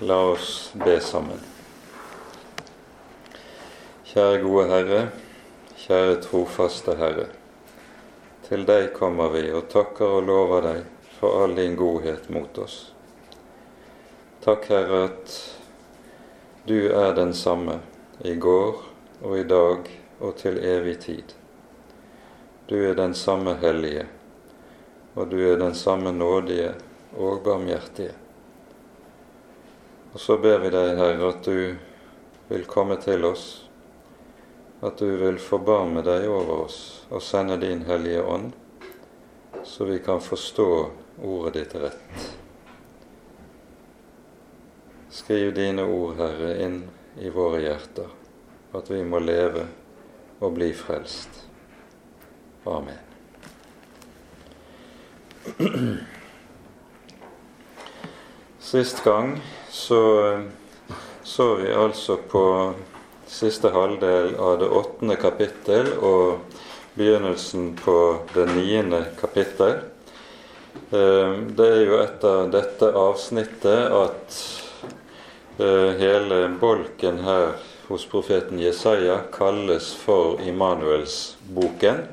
[0.00, 1.38] La oss be sammen.
[4.04, 5.02] Kjære gode Herre,
[5.78, 7.28] kjære trofaste Herre.
[8.42, 10.80] Til deg kommer vi og takker og lover deg
[11.20, 12.80] for all din godhet mot oss.
[14.42, 15.36] Takk, Herre, at
[16.66, 17.78] du er den samme
[18.26, 18.82] i går
[19.22, 21.38] og i dag og til evig tid.
[22.66, 24.08] Du er den samme hellige,
[25.14, 26.74] og du er den samme nådige
[27.14, 28.23] og barmhjertige.
[30.14, 31.74] Og så ber vi deg, Herre, at du
[32.46, 33.66] vil komme til oss,
[34.78, 36.76] at du vil forbarme deg over oss
[37.10, 38.52] og sende din Hellige Ånd,
[39.66, 40.68] så vi kan forstå
[41.18, 42.28] ordet ditt rett.
[45.10, 46.78] Skriv dine ord, Herre, inn
[47.18, 48.06] i våre hjerter,
[48.70, 49.66] at vi må leve
[50.38, 51.42] og bli frelst.
[52.70, 53.02] Amen.
[58.70, 59.40] Sist gang
[59.74, 60.02] så
[60.32, 60.44] eh,
[61.24, 62.72] så vi altså på
[63.26, 66.58] siste halvdel av det åttende kapittel og
[66.94, 67.94] begynnelsen på
[68.34, 69.78] det niende kapittel.
[70.92, 74.38] Eh, det er jo etter dette avsnittet at
[75.58, 77.56] eh, hele bolken her
[77.88, 82.04] hos profeten Jesaja kalles for Immanuelsboken.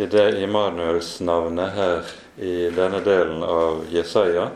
[0.00, 4.48] I det Immanuelsnavnet her i denne delen av Jesaja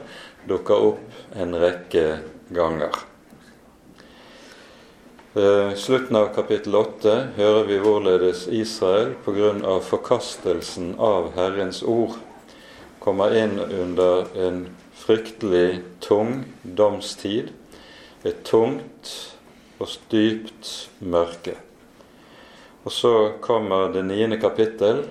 [0.48, 2.94] dukker opp en rekke ganger.
[5.36, 9.80] Ved slutten av kapittel 8 hører vi hvorledes Israel pga.
[9.84, 12.16] forkastelsen av Herrens ord
[13.00, 14.62] kommer inn under en
[14.96, 17.52] fryktelig tung domstid,
[18.24, 19.12] et tungt
[19.78, 21.58] og dypt mørke.
[22.86, 23.12] Og så
[23.44, 25.04] kommer det niende kapittel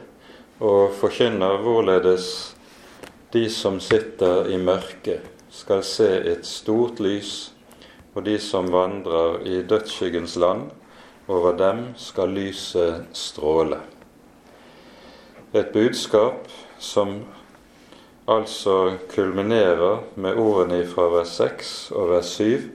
[0.58, 2.55] og forkynner hvorledes
[3.36, 7.52] de som sitter i mørket, skal se et stort lys,
[8.16, 10.70] og de som vandrer i dødsskyggens land,
[11.28, 13.80] over dem skal lyset stråle.
[15.55, 16.49] Et budskap
[16.80, 17.21] som
[18.27, 22.67] altså kulminerer med ordene fra vers 6 og vers 7.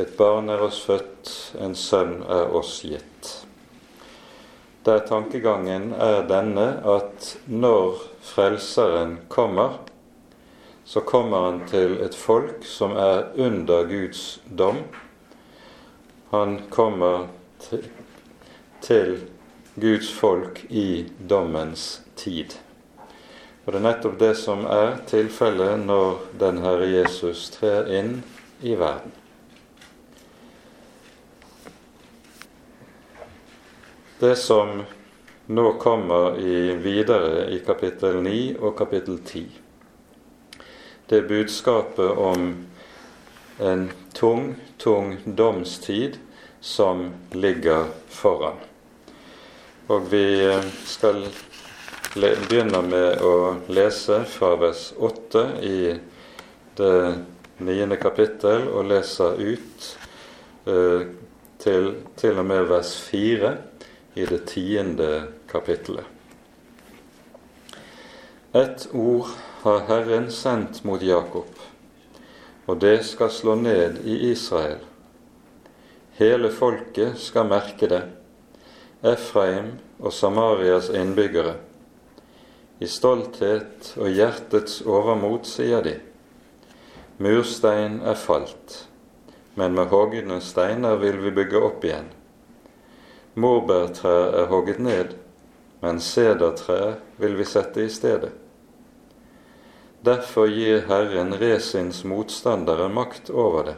[0.00, 3.32] Et barn er oss født, en sønn er oss gitt.
[4.82, 9.78] Der tankegangen er denne at når Frelseren kommer,
[10.92, 14.82] så kommer han til et folk som er under Guds dom.
[16.30, 17.30] Han kommer
[18.84, 19.14] til,
[19.80, 22.58] Guds folk i dommens tid.
[23.64, 28.18] Og det er nettopp det som er tilfellet når den Herre Jesus trer inn
[28.60, 29.16] i verden.
[34.20, 34.84] Det som
[35.48, 39.61] nå kommer i videre i kapittel 9 og kapittel 10,
[41.12, 42.66] det budskapet om
[43.58, 46.18] en tung, tung domstid
[46.60, 48.56] som ligger foran.
[49.86, 51.26] Og vi eh, skal
[52.16, 53.34] begynne med å
[53.68, 55.76] lese fra vers 8 i
[56.80, 56.96] det
[57.60, 59.92] niende kapittel og leser ut
[60.64, 61.06] eh,
[61.60, 63.54] til, til og med vers 4
[64.16, 65.12] i det tiende
[65.52, 66.08] kapittelet.
[68.56, 71.46] Et ord har Herren sendt mot Jakob,
[72.66, 74.80] og det skal slå ned i Israel.
[76.18, 78.00] Hele folket skal merke det,
[79.06, 81.54] Efraim og Samarias innbyggere.
[82.82, 85.94] I stolthet og hjertets overmot sier de,
[87.22, 88.80] murstein er falt,
[89.54, 92.10] men med hogne steiner vil vi bygge opp igjen.
[93.38, 95.14] Morbærtrær er hogget ned,
[95.86, 98.41] men sedertrær vil vi sette i stedet.
[100.04, 103.74] Derfor gir Herren Resins motstandere makt over det.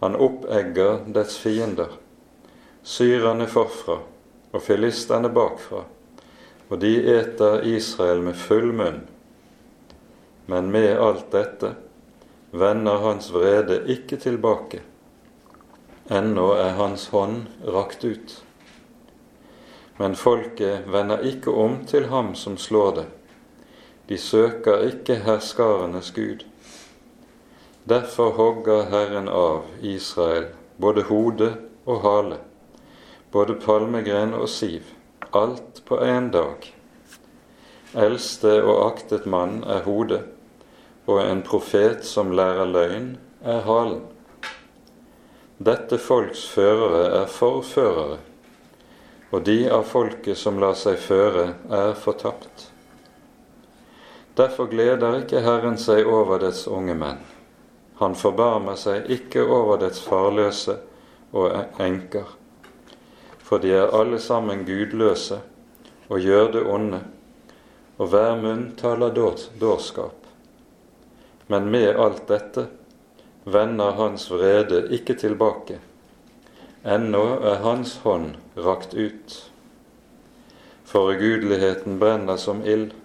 [0.00, 1.92] Han oppegger dets fiender,
[2.82, 4.00] syrerne forfra
[4.50, 5.84] og filistene bakfra,
[6.66, 8.98] og de eter Israel med full munn.
[10.50, 11.70] Men med alt dette
[12.50, 14.82] vender hans vrede ikke tilbake.
[16.10, 18.38] Ennå er hans hånd rakt ut.
[20.02, 23.10] Men folket vender ikke om til ham som slår det
[24.08, 26.44] de søker ikke herskarenes Gud.
[27.88, 30.46] Derfor hogger Herren av Israel
[30.78, 31.48] både hode
[31.86, 32.38] og hale,
[33.30, 34.86] både palmegren og siv,
[35.34, 36.66] alt på én dag.
[37.94, 40.22] Eldste og aktet mann er hodet,
[41.06, 44.02] og en profet som lærer løgn, er halen.
[45.62, 48.18] Dette folks førere er forførere,
[49.30, 52.71] og de av folket som lar seg føre, er fortapt.
[54.36, 57.20] Derfor gleder ikke Herren seg over dets unge menn.
[58.00, 60.78] Han forbarmer seg ikke over dets farløse
[61.36, 62.24] og enker,
[63.38, 65.38] for de er alle sammen gudløse
[66.08, 67.02] og gjør det onde,
[68.00, 70.16] og hver munn taler dårskap.
[71.52, 72.66] Men med alt dette
[73.44, 75.78] vender hans vrede ikke tilbake.
[76.84, 79.36] Ennå er hans hånd rakt ut.
[80.88, 82.96] For ugudeligheten brenner som ild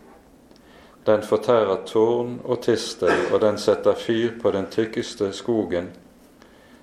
[1.07, 5.93] den fortærer tårn og tistel, og den setter fyr på den tykkeste skogen,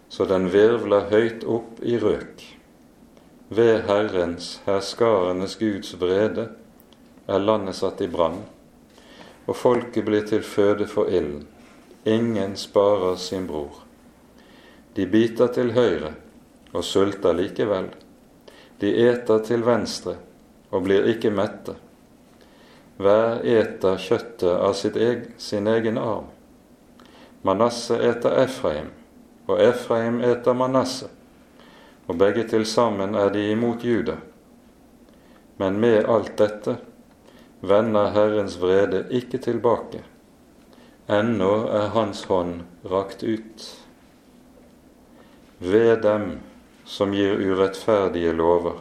[0.08, 2.44] så den virvler høyt opp i røk.
[3.54, 6.48] Ved Herrens, herskarenes Guds vrede,
[7.28, 8.40] er landet satt i brann,
[9.44, 11.44] og folket blir til føde for ilden.
[12.04, 13.84] Ingen sparer sin bror.
[14.96, 16.14] De biter til høyre
[16.72, 17.88] og sulter likevel.
[18.80, 20.16] De eter til venstre
[20.70, 21.76] og blir ikke mette.
[22.96, 26.28] Hver eter kjøttet av eg, sin egen arm.
[27.42, 28.92] Manasse eter Efraim,
[29.50, 31.08] og Efraim eter Manasse,
[32.06, 34.14] og begge til sammen er de imot Juda.
[35.58, 36.76] Men med alt dette
[37.60, 40.04] vender Herrens vrede ikke tilbake.
[41.10, 43.64] Ennå er Hans hånd rakt ut.
[45.58, 46.38] Ved dem
[46.86, 48.78] som gir urettferdige lover,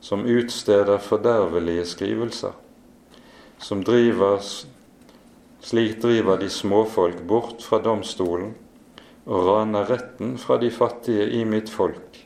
[0.00, 2.54] som utsteder fordervelige skrivelser
[3.58, 4.42] som driver
[5.66, 8.52] Slik driver de småfolk bort fra domstolen
[9.26, 12.20] og raner retten fra de fattige i mitt folk,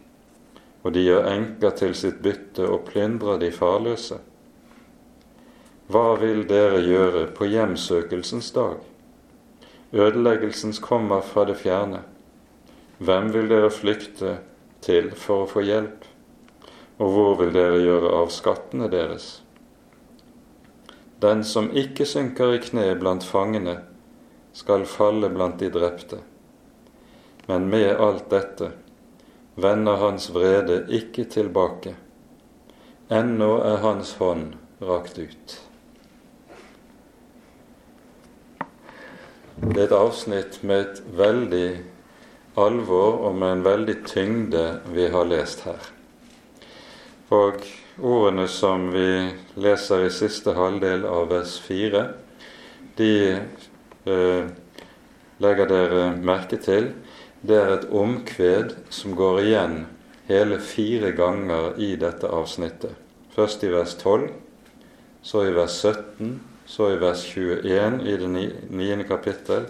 [0.84, 4.18] og de gjør enker til sitt bytte og plyndrer de farløse.
[5.90, 8.76] Hva vil dere gjøre på hjemsøkelsens dag?
[9.90, 12.04] Ødeleggelsens kommer fra det fjerne.
[13.00, 14.36] Hvem vil dere flykte
[14.84, 16.04] til for å få hjelp?
[17.00, 19.38] Og hvor vil dere gjøre av skattene deres?
[21.20, 23.80] Den som ikke synker i kne blant fangene,
[24.56, 26.18] skal falle blant de drepte.
[27.46, 28.70] Men med alt dette
[29.60, 31.94] vender hans vrede ikke tilbake.
[33.10, 35.56] Ennå er hans hånd rakt ut.
[39.60, 41.68] Det er et avsnitt med et veldig
[42.60, 44.64] alvor og med en veldig tyngde
[44.94, 45.90] vi har lest her.
[47.30, 47.60] Og
[47.98, 52.04] ordene som vi leser i siste halvdel av vers 4,
[52.96, 54.50] de eh,
[55.40, 56.92] legger dere merke til.
[57.40, 59.76] Det er et omkved som går igjen
[60.28, 62.94] hele fire ganger i dette avsnittet.
[63.34, 64.28] Først i vers 12,
[65.22, 66.34] så i vers 17,
[66.66, 68.28] så i vers 21 i det
[68.70, 69.66] niende kapittel,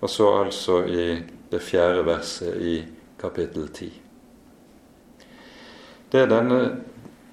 [0.00, 1.06] og så altså i
[1.50, 2.74] det fjerde verset i
[3.20, 3.92] kapittel 10.
[6.12, 6.58] Det denne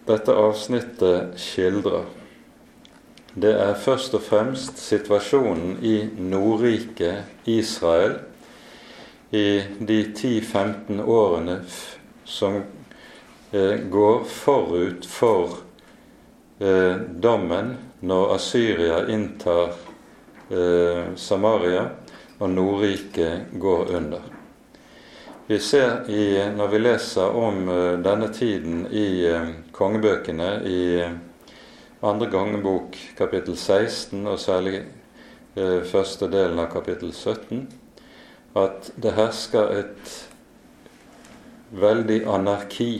[0.07, 2.05] dette avsnittet skildrer,
[3.33, 8.17] det er først og fremst situasjonen i Nordriket Israel
[9.31, 11.61] i de 10-15 årene
[12.27, 12.57] som
[13.51, 15.55] eh, går forut for
[16.59, 17.71] eh, dommen
[18.03, 19.71] når Asyria inntar
[20.51, 21.87] eh, Samaria
[22.41, 24.40] og Nordriket går under.
[25.51, 31.09] Vi ser i, når vi leser om uh, denne tiden i uh, kongebøkene, i uh,
[32.07, 34.79] andre gangebok kapittel 16, og særlig
[35.91, 37.65] første delen av kapittel 17,
[38.55, 40.13] at det hersker et
[41.75, 42.91] veldig anarki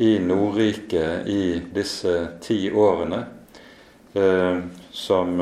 [0.00, 3.20] i Nordriket i disse ti årene,
[4.96, 5.36] som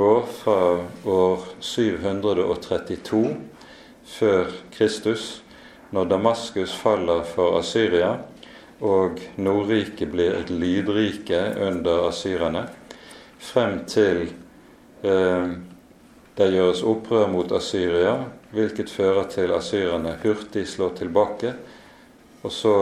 [0.00, 0.58] går fra
[1.04, 3.26] år 732
[4.14, 5.42] før Kristus,
[5.90, 8.16] når Damaskus faller for Asyria
[8.84, 12.64] og Nordriket blir et lydrike under asyrerne,
[13.38, 14.26] frem til
[15.06, 15.54] eh,
[16.34, 18.16] det gjøres opprør mot Asyria,
[18.54, 21.54] hvilket fører til asyrerne hurtig slår tilbake,
[22.42, 22.76] og så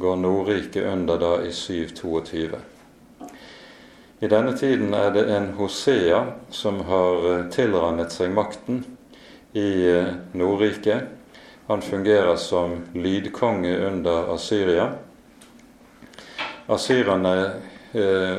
[0.00, 2.60] går Nordriket under da i 722.
[4.20, 8.82] I denne tiden er det en Hosea som har eh, tilrannet seg makten
[9.52, 11.02] i eh, Nordriket.
[11.66, 14.92] Han fungerer som lydkonge under Asyria.
[16.66, 17.34] Asyrerne
[17.92, 18.38] eh,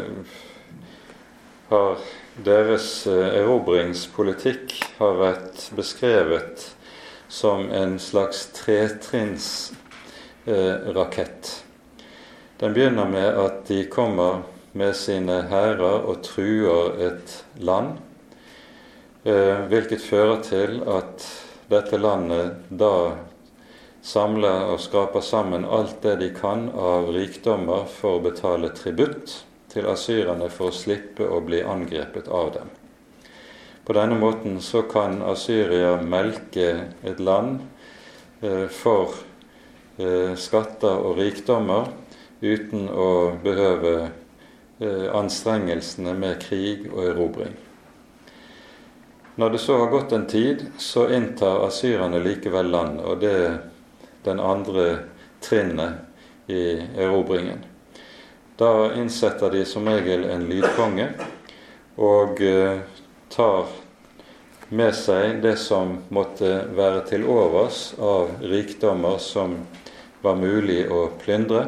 [1.69, 1.97] har
[2.39, 6.75] Deres eh, erobringspolitikk har vært beskrevet
[7.27, 9.75] som en slags tretrinnsrakett.
[10.47, 11.67] Eh,
[12.61, 14.41] Den begynner med at de kommer
[14.71, 17.97] med sine hærer og truer et land
[19.23, 21.25] hvilket fører til at
[21.69, 22.93] dette landet da
[24.01, 29.87] samler og skraper sammen alt det de kan av rikdommer for å betale tributt til
[29.87, 32.71] asyrerne for å slippe å bli angrepet av dem.
[33.85, 36.67] På denne måten så kan Asyria melke
[37.03, 37.61] et land
[38.41, 39.15] eh, for
[39.97, 41.89] eh, skatter og rikdommer
[42.41, 43.09] uten å
[43.41, 47.57] behøve eh, anstrengelsene med krig og erobring.
[49.35, 53.59] Når det så har gått en tid, så inntar asyrerne likevel landet, og det er
[54.25, 54.87] den andre
[55.41, 57.63] trinnet i erobringen.
[58.59, 61.07] Da innsetter de som regel en lydkonge
[61.97, 62.83] og eh,
[63.31, 63.71] tar
[64.69, 69.55] med seg det som måtte være til overs av rikdommer som
[70.21, 71.65] var mulig å plyndre.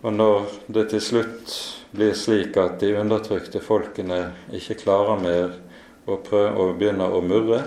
[0.00, 1.56] Og når det til slutt
[1.90, 4.22] blir slik at de undertrykte folkene
[4.56, 5.58] ikke klarer mer
[6.06, 7.60] og, prøver, og begynner å murre,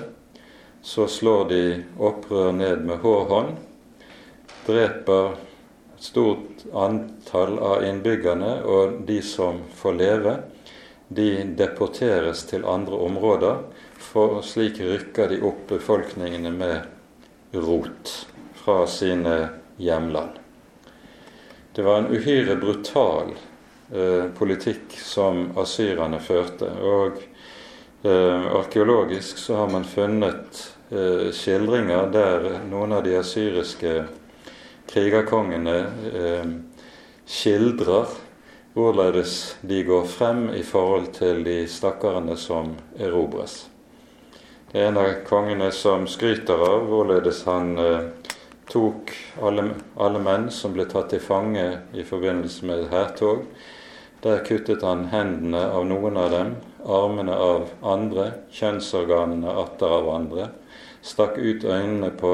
[0.83, 1.63] så slår de
[1.97, 3.53] opprør ned med hård hånd,
[4.67, 5.35] dreper
[6.03, 10.35] stort antall av innbyggerne, og de som får leve,
[11.07, 13.63] de deporteres til andre områder,
[14.03, 18.11] for slik rykker de opp befolkningene med rot
[18.63, 19.37] fra sine
[19.77, 20.39] hjemland.
[21.73, 23.31] Det var en uhyre brutal
[23.93, 26.69] eh, politikk som asyrerne førte.
[26.69, 27.17] Og
[28.03, 30.59] arkeologisk så har man funnet
[30.91, 33.93] eh, skildringer der noen av de asyriske
[34.91, 35.77] krigerkongene
[36.11, 36.49] eh,
[37.25, 38.11] skildrer
[38.73, 43.67] hvorledes de går frem i forhold til de stakkarene som erobres.
[44.71, 48.07] Det er en av kongene som skryter av hvorledes han eh,
[48.71, 49.67] tok alle,
[50.01, 53.45] alle, menn som ble tatt til fange i forbindelse med hærtog.
[54.23, 60.47] Der kuttet han hendene av noen av dem, armene av andre, kjønnsorganene atter av andre,
[61.03, 62.33] stakk ut øynene på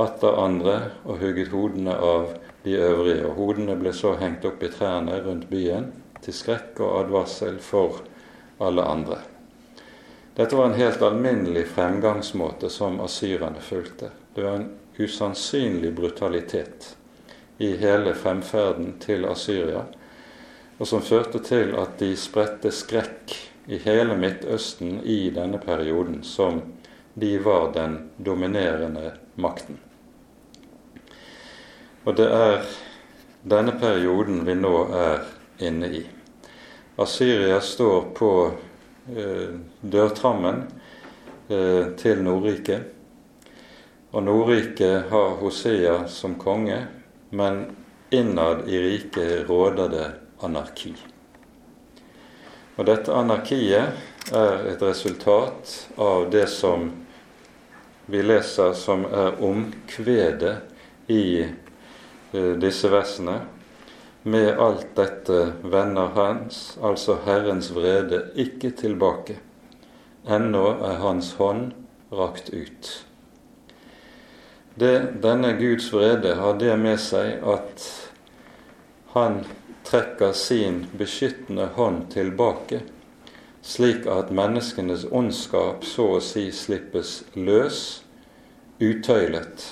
[0.00, 2.30] atter andre og hugget hodene av
[2.64, 3.26] de øvrige.
[3.26, 5.90] Og hodene ble så hengt opp i trærne rundt byen
[6.24, 8.02] til skrekk og advarsel for
[8.60, 9.20] alle andre.
[10.36, 14.12] Dette var en helt alminnelig fremgangsmåte som asyrerne fulgte.
[14.34, 16.94] Det var en usannsynlig brutalitet
[17.58, 19.82] i hele fremferden til Asyria,
[20.80, 23.34] og som førte til at de spredte skrekk
[23.68, 26.62] i hele Midtøsten i denne perioden, som
[27.14, 29.76] de var den dominerende makten.
[32.08, 32.64] Og det er
[33.44, 35.26] denne perioden vi nå er
[35.68, 36.00] inne i.
[37.00, 40.62] Assyria står på eh, dørtrammen
[41.48, 42.88] eh, til Nordriket.
[44.16, 46.80] Og Nordriket har Hosea som konge,
[47.30, 47.62] men
[48.10, 50.08] innad i riket råder det
[50.44, 50.94] anarki.
[52.76, 56.90] Og dette anarkiet er et resultat av det som
[58.10, 60.54] vi leser som er omkvedet
[61.10, 61.24] i
[62.32, 63.40] Eh, disse versene.
[64.22, 69.38] Med alt dette vender hans, altså Herrens vrede, ikke tilbake.
[70.28, 71.72] Ennå er hans hånd
[72.12, 72.90] rakt ut.
[74.74, 74.92] Det,
[75.24, 77.86] denne Guds vrede har det med seg at
[79.16, 79.40] han
[79.90, 82.80] trekker sin beskyttende hånd tilbake,
[83.62, 87.80] slik at menneskenes ondskap så å si slippes løs,
[88.78, 89.66] utøylet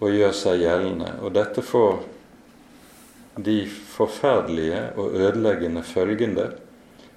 [0.00, 1.10] og gjør seg gjeldende.
[1.20, 1.98] Og dette får
[3.42, 6.46] de forferdelige og ødeleggende følgende,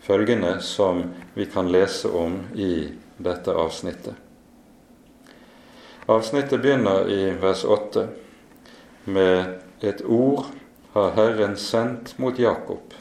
[0.03, 1.05] følgende som
[1.37, 2.89] vi kan lese om i
[3.23, 4.17] dette avsnittet.
[6.09, 8.07] Avsnittet begynner i vers 8
[9.05, 10.49] med et ord
[10.93, 12.93] har Herren sendt mot Jakob.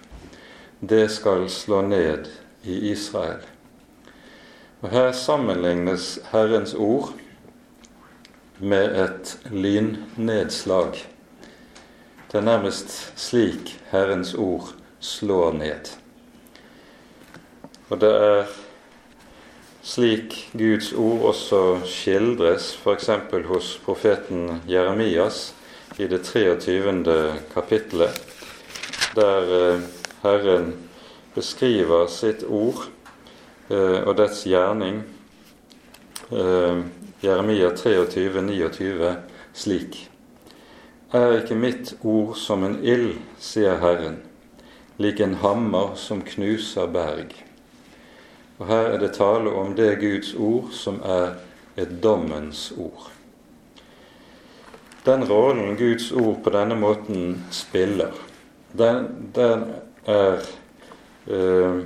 [0.80, 2.28] Det skal slå ned
[2.62, 3.44] i Israel.
[4.80, 7.12] Og Her sammenlignes Herrens ord
[8.58, 11.04] med et lynnedslag.
[12.32, 15.92] Det er nærmest slik Herrens ord slår ned.
[17.90, 18.44] Og det er
[19.82, 23.10] slik Guds ord også skildres f.eks.
[23.46, 25.52] hos profeten Jeremias
[25.98, 27.04] i det 23.
[27.54, 28.22] kapittelet,
[29.14, 29.80] der eh,
[30.22, 30.72] Herren
[31.34, 32.86] beskriver sitt ord
[33.68, 35.02] eh, og dets gjerning
[36.32, 36.80] eh,
[37.22, 39.12] Jeremia 23, 29
[39.52, 40.00] slik.
[41.12, 44.22] Er ikke mitt ord som en ild, sier Herren,
[44.96, 47.36] lik en hammer som knuser berg.
[48.58, 51.34] Og her er det tale om det Guds ord som er
[51.76, 53.11] et dommens ord.
[55.04, 58.12] Den rollen Guds ord på denne måten spiller,
[58.72, 59.64] den, den
[60.06, 60.44] er
[61.26, 61.80] eh,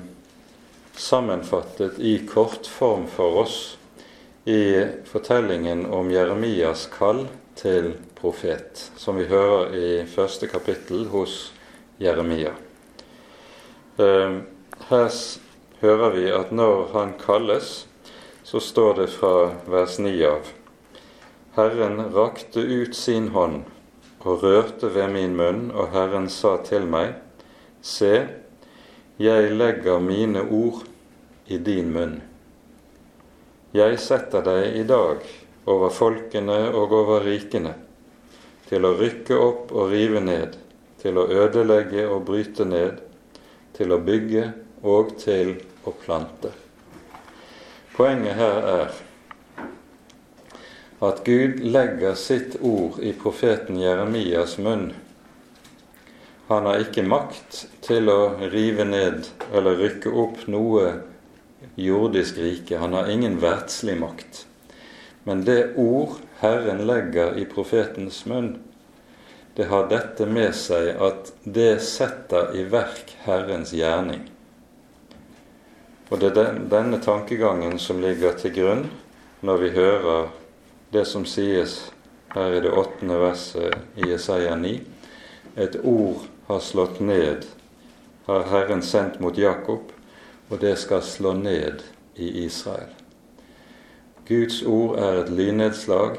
[0.93, 3.57] sammenfattet i kortform for oss
[4.45, 7.25] i fortellingen om Jeremias kall
[7.57, 11.55] til profet, som vi hører i første kapittel hos
[11.97, 12.53] Jeremia.
[13.97, 14.39] Eh,
[14.93, 15.19] her
[15.81, 17.87] hører vi at når han kalles,
[18.45, 19.35] så står det fra
[19.73, 20.53] vers 9 av
[21.57, 23.63] Herren rakte ut sin hånd
[24.27, 27.15] og rørte ved min munn, og Herren sa til meg,
[27.81, 28.27] Se,
[29.17, 30.83] jeg legger mine ord
[31.47, 32.19] i din munn.
[33.73, 35.25] Jeg setter deg i dag
[35.65, 37.73] over folkene og over rikene,
[38.69, 40.61] til å rykke opp og rive ned,
[41.01, 43.01] til å ødelegge og bryte ned,
[43.79, 44.51] til å bygge
[44.85, 46.53] og til å plante.
[47.97, 48.97] Poenget her er
[50.99, 54.93] at Gud legger sitt ord i profeten Jeremias munn.
[56.47, 60.93] Han har ikke makt til å rive ned eller rykke opp noe
[61.75, 62.79] jordisk rike.
[62.79, 64.47] Han har ingen verdslig makt.
[65.27, 68.55] Men det ord Herren legger i profetens munn,
[69.57, 74.27] det har dette med seg at det setter i verk Herrens gjerning.
[76.13, 78.85] Og det er denne tankegangen som ligger til grunn
[79.43, 80.29] når vi hører
[80.91, 81.93] det som sies
[82.35, 84.81] her i det åttende verset i Jesaja 9.
[85.57, 87.47] Et ord har slått ned,
[88.27, 89.93] har Herren sendt mot Jakob,
[90.49, 91.83] og det skal slå ned
[92.15, 92.93] i Israel.
[94.29, 96.19] Guds ord er et lynnedslag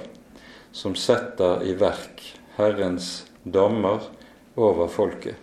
[0.72, 2.24] som setter i verk
[2.56, 4.10] Herrens dommer
[4.56, 5.36] over folket.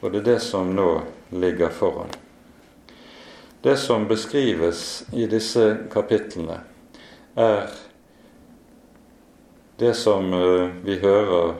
[0.00, 2.10] Og det er det som nå ligger foran.
[3.62, 6.62] Det som beskrives i disse kapitlene,
[7.36, 7.68] er
[9.80, 11.54] det som eh, vi hører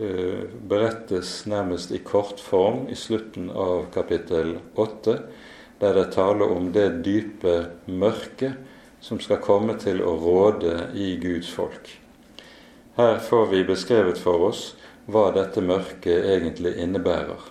[0.00, 5.18] eh, berettes nærmest i kort form i slutten av kapittel 8,
[5.82, 8.56] der det taler om det dype mørket
[9.04, 11.92] som skal komme til å råde i Guds folk.
[12.96, 14.70] Her får vi beskrevet for oss
[15.04, 17.44] hva dette mørket egentlig innebærer.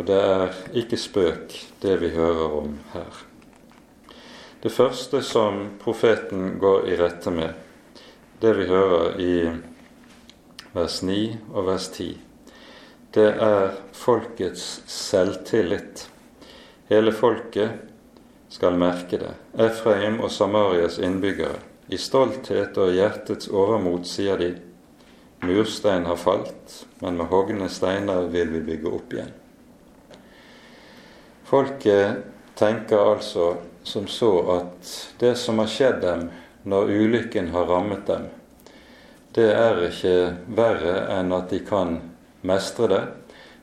[0.00, 1.52] Og det er ikke spøk,
[1.84, 3.24] det vi hører om her.
[4.64, 7.52] Det første som profeten går i rette med,
[8.40, 9.34] det vi hører i
[10.74, 11.20] vers 9
[11.54, 12.12] og vers 10,
[13.16, 16.04] det er folkets selvtillit.
[16.88, 17.82] Hele folket
[18.48, 19.32] skal merke det.
[19.58, 21.58] Efraim og Samarias innbyggere.
[21.88, 24.52] I stolthet og hjertets overmot sier de,
[25.42, 29.32] murstein har falt, men med hogne steiner vil vi bygge opp igjen.
[31.48, 32.26] Folket
[32.58, 36.28] tenker altså som så at det som har skjedd dem
[36.64, 38.26] når ulykken har rammet dem,
[39.36, 40.16] det er ikke
[40.56, 41.98] verre enn at de kan
[42.42, 43.02] mestre det,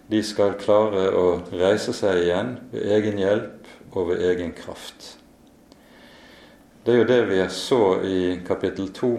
[0.08, 5.16] de skal klare å reise seg igjen ved egen hjelp og ved egen kraft.
[6.86, 9.10] Det er jo det vi så i kapittel 2,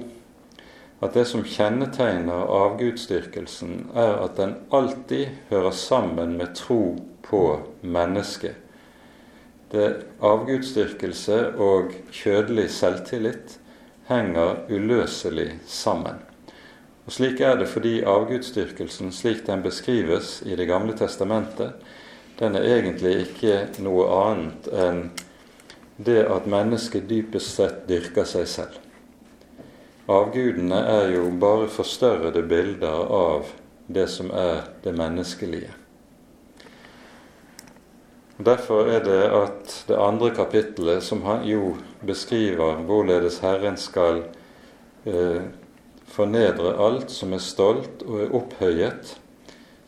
[1.03, 6.95] at det som kjennetegner avgudsdyrkelsen, er at den alltid hører sammen med tro
[7.27, 7.43] på
[7.83, 8.55] mennesket.
[9.75, 9.89] Det
[10.23, 13.57] Avgudsdyrkelse og kjødelig selvtillit
[14.09, 16.23] henger uløselig sammen.
[17.07, 21.73] Og Slik er det fordi avgudsdyrkelsen, slik den beskrives i Det gamle testamentet,
[22.39, 25.11] den er egentlig ikke noe annet enn
[25.97, 28.75] det at mennesket dypest sett dyrker seg selv.
[30.07, 33.49] Avgudene er jo bare forstørrede bilder av
[33.87, 35.73] det som er det menneskelige.
[38.37, 44.27] Derfor er det at det andre kapittelet, som han jo beskriver hvorledes Herren skal
[45.09, 45.47] eh,
[46.13, 49.15] fornedre alt som er stolt og er opphøyet,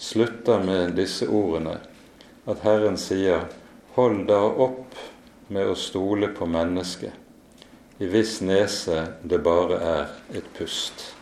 [0.01, 1.77] slutter med disse ordene,
[2.49, 3.45] at Herren sier,
[3.99, 4.97] hold da opp
[5.53, 7.13] med å stole på mennesket,
[8.01, 11.18] i hvis nese det bare er et pust.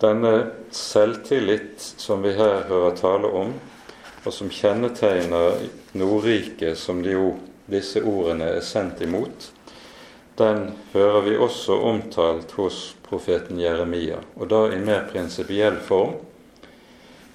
[0.00, 0.32] Denne
[0.72, 3.52] selvtillit som vi her hører tale om,
[4.24, 5.60] og som kjennetegner
[5.92, 7.34] Nordriket, som de jo,
[7.70, 9.50] disse ordene er sendt imot,
[10.40, 16.16] den hører vi også omtalt hos profeten Jeremia, og da i mer prinsipiell form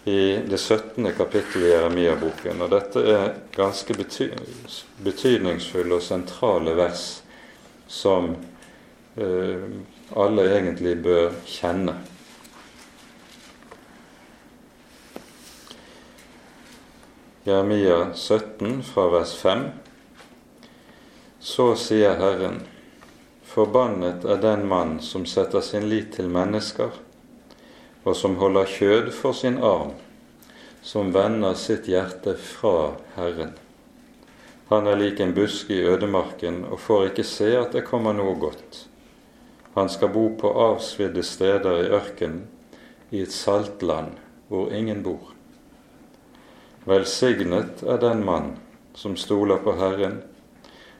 [0.05, 1.11] i det 17.
[1.17, 2.61] kapittelet i Jeremia-boken.
[2.61, 4.27] Og dette er ganske bety
[5.05, 7.05] betydningsfulle og sentrale vers
[7.89, 8.35] som
[9.17, 9.65] eh,
[10.13, 11.97] alle egentlig bør kjenne.
[17.45, 19.59] Jeremia 17 fra vers 5.
[21.39, 22.55] Så sier Herren,
[23.45, 26.89] Forbannet er den mann som setter sin lit til mennesker,
[28.01, 29.93] og som holder kjød for sin arm,
[30.81, 33.53] som vender sitt hjerte fra Herren.
[34.73, 38.33] Han er lik en busk i ødemarken og får ikke se at det kommer noe
[38.41, 38.87] godt.
[39.77, 42.47] Han skal bo på avsvidde steder i ørkenen,
[43.13, 44.17] i et saltland
[44.49, 45.34] hvor ingen bor.
[46.85, 48.51] Velsignet er den mann
[48.93, 50.19] som stoler på Herren,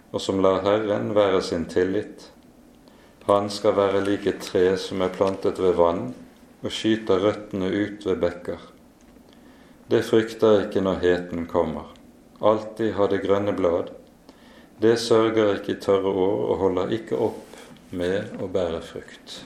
[0.09, 2.31] og som lar Herren være sin tillit.
[3.27, 6.07] Han skal være lik et tre som er plantet ved vann,
[6.65, 8.63] og skyter røttene ut ved bekker.
[9.93, 11.93] Det frykter ikke når heten kommer.
[12.41, 13.93] Alltid har det grønne blad.
[14.81, 17.61] Det sørger ikke i tørre år og holder ikke opp
[17.93, 19.37] med å bære frukt.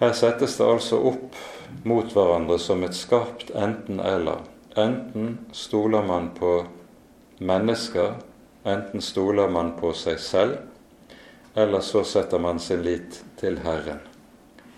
[0.00, 1.36] Her settes det altså opp
[1.84, 4.53] mot hverandre som et skarpt enten-eller.
[4.76, 6.66] Enten stoler man på
[7.38, 8.14] mennesker,
[8.64, 10.56] enten stoler man på seg selv,
[11.54, 14.00] eller så setter man sin lit til Herren.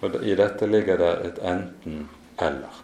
[0.04, 2.82] Og I dette ligger det et enten-eller.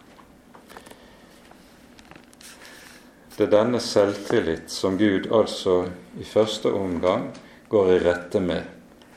[3.37, 5.83] Det er denne selvtillit som Gud altså
[6.21, 7.31] i første omgang
[7.69, 8.65] går i rette med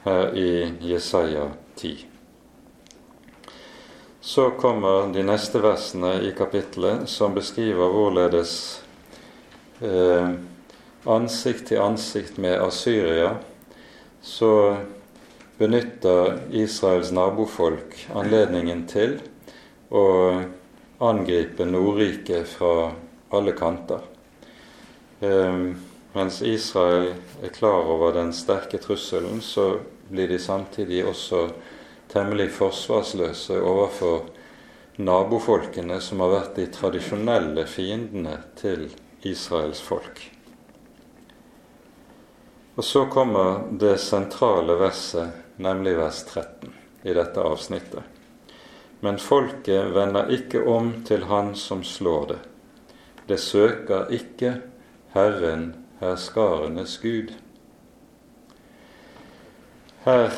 [0.04, 0.50] her i
[0.92, 2.15] Jesaja 10.
[4.26, 8.54] Så kommer de neste versene i kapittelet som beskriver hvorledes
[9.78, 10.32] eh,
[11.06, 13.36] ansikt til ansikt med Asyria
[14.26, 14.50] så
[15.60, 19.14] benytter Israels nabofolk anledningen til
[19.94, 20.02] å
[21.06, 22.90] angripe Nordriket fra
[23.30, 24.02] alle kanter.
[25.22, 25.70] Eh,
[26.18, 27.12] mens Israel
[27.46, 29.76] er klar over den sterke trusselen, så
[30.10, 31.46] blir de samtidig også
[32.16, 34.24] temmelig forsvarsløse overfor
[34.96, 38.88] nabofolkene som har vært de tradisjonelle fiendene til
[39.28, 40.24] Israels folk.
[42.76, 46.74] Og så kommer det sentrale verset, nemlig vers 13,
[47.04, 48.02] i dette avsnittet.
[49.04, 52.42] Men folket vender ikke om til Han som slår det
[53.26, 54.60] det søker ikke
[55.14, 57.32] Herren herskarenes Gud.
[60.04, 60.30] Her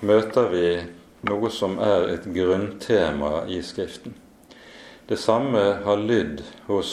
[0.00, 0.68] møter vi
[1.26, 4.14] noe som er et grunntema i Skriften.
[5.06, 6.90] Det samme har lydd hos,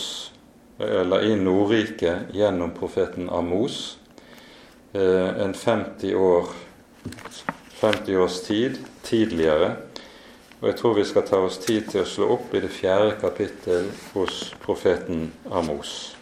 [0.77, 3.97] eller i Nordriket gjennom profeten Amos
[4.93, 6.53] eh, en 50, år,
[7.81, 9.73] 50 års tid tidligere
[10.63, 13.17] og jeg tror vi skal ta oss tid til å slå opp i det fjerde
[13.19, 16.13] kapittel hos profeten Amos.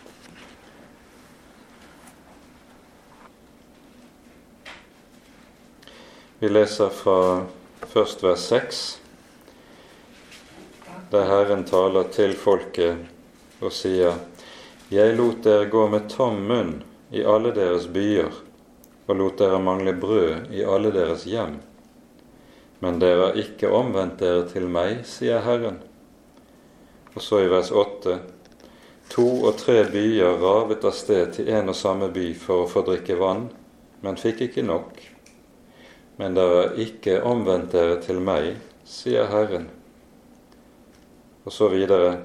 [6.42, 7.44] Vi leser fra
[7.82, 8.78] først vers 6,
[11.12, 14.18] der Herren taler til folket og sier:"
[14.90, 16.72] Jeg lot dere gå med tom munn
[17.14, 18.34] i alle deres byer,
[19.06, 21.60] og lot dere mangle brød i alle deres hjem.
[22.80, 25.78] Men dere har ikke omvendt dere til meg, sier Herren.
[27.14, 28.18] Og så i vers 8.:
[29.14, 32.82] To og tre byer ravet av sted til en og samme by for å få
[32.90, 33.52] drikke vann,
[34.02, 35.11] men fikk ikke nok.
[36.22, 38.54] Men dere har ikke omvendt dere til meg,
[38.86, 39.68] sier Herren.
[41.44, 42.20] Og så videre.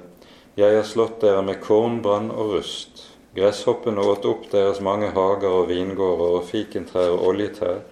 [0.57, 3.07] Jeg har slått dere med kornbrann og rust.
[3.37, 7.85] Gresshoppene åt opp deres mange hager og vingårder og fikentrær og oljetrær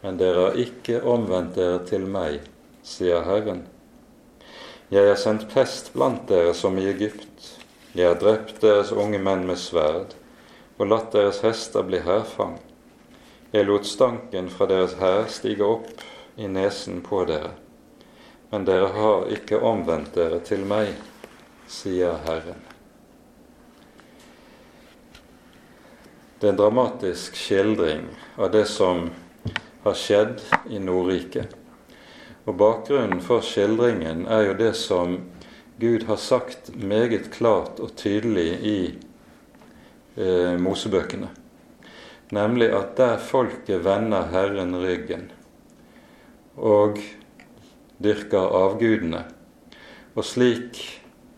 [0.00, 2.40] men dere har ikke omvendt dere til meg,
[2.86, 3.66] sier Herren.
[4.90, 7.52] Jeg har sendt pest blant dere som i Egypt.
[7.94, 10.16] Jeg har drept deres unge menn med sverd
[10.80, 12.56] og latt deres hester bli hærfang.
[13.50, 15.88] Jeg lot stanken fra deres hær stige opp
[16.38, 17.56] i nesen på dere.
[18.52, 20.92] Men dere har ikke omvendt dere til meg,
[21.66, 22.62] sier Herren.
[26.38, 28.06] Det er en dramatisk skildring
[28.38, 29.08] av det som
[29.82, 31.50] har skjedd i Nordriket.
[32.46, 35.18] Og Bakgrunnen for skildringen er jo det som
[35.82, 38.78] Gud har sagt meget klart og tydelig i
[40.14, 41.39] eh, Mosebøkene.
[42.30, 45.28] Nemlig at der folket vender Herren ryggen
[46.60, 47.00] og
[48.02, 49.24] dyrker avgudene,
[50.14, 50.78] og slik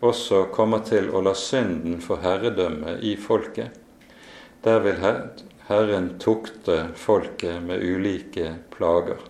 [0.02, 3.70] også kommer til å la synden få herredømme i folket,
[4.62, 5.00] der vil
[5.68, 9.22] Herren tukte folket med ulike plager.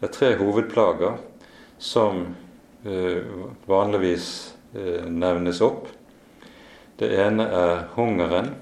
[0.00, 1.20] Det er tre hovedplager
[1.78, 2.26] som
[2.84, 3.22] eh,
[3.68, 4.28] vanligvis
[4.74, 5.86] eh, nevnes opp.
[6.98, 8.52] Det ene er hungeren.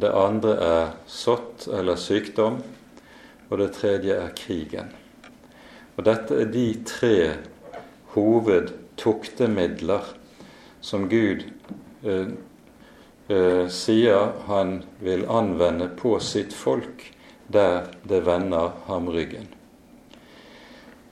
[0.00, 2.58] Det andre er sått eller sykdom.
[3.50, 4.90] Og det tredje er krigen.
[5.94, 7.16] Og dette er de tre
[8.14, 10.08] hovedtuktemidler
[10.84, 11.44] som Gud
[12.02, 12.32] eh,
[13.28, 17.06] eh, sier han vil anvende på sitt folk
[17.46, 19.46] der det vender ham ryggen.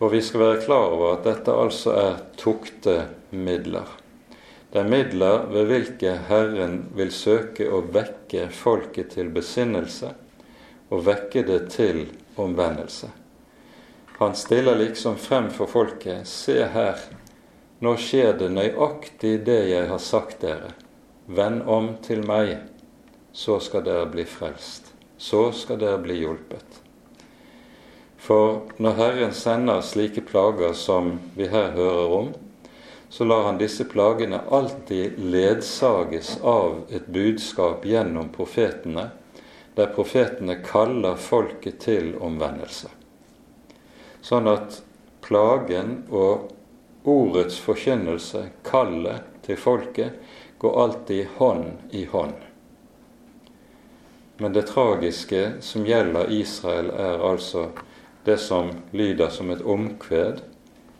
[0.02, 3.86] Og vi skal være klar over at dette altså er tuktemidler.
[4.72, 10.14] Det er midler ved hvilke Herren vil søke å vekke folket til besinnelse
[10.88, 12.06] og vekke det til
[12.40, 13.10] omvendelse.
[14.16, 17.00] Han stiller liksom frem for folket Se her,
[17.84, 20.70] nå skjer det nøyaktig det jeg har sagt dere.
[21.26, 22.54] Vend om til meg,
[23.32, 24.88] så skal dere bli frelst.
[25.18, 26.80] Så skal dere bli hjulpet.
[28.16, 32.32] For når Herren sender slike plager som vi her hører om,
[33.12, 39.10] så lar han disse plagene alltid ledsages av et budskap gjennom profetene,
[39.74, 42.88] der profetene kaller folket til omvendelse.
[44.24, 44.78] Sånn at
[45.20, 46.54] plagen og
[47.04, 50.16] ordets forkynnelse, kallet til folket,
[50.58, 52.38] går alltid hånd i hånd.
[54.40, 57.66] Men det tragiske som gjelder Israel, er altså
[58.24, 60.40] det som lyder som et omkved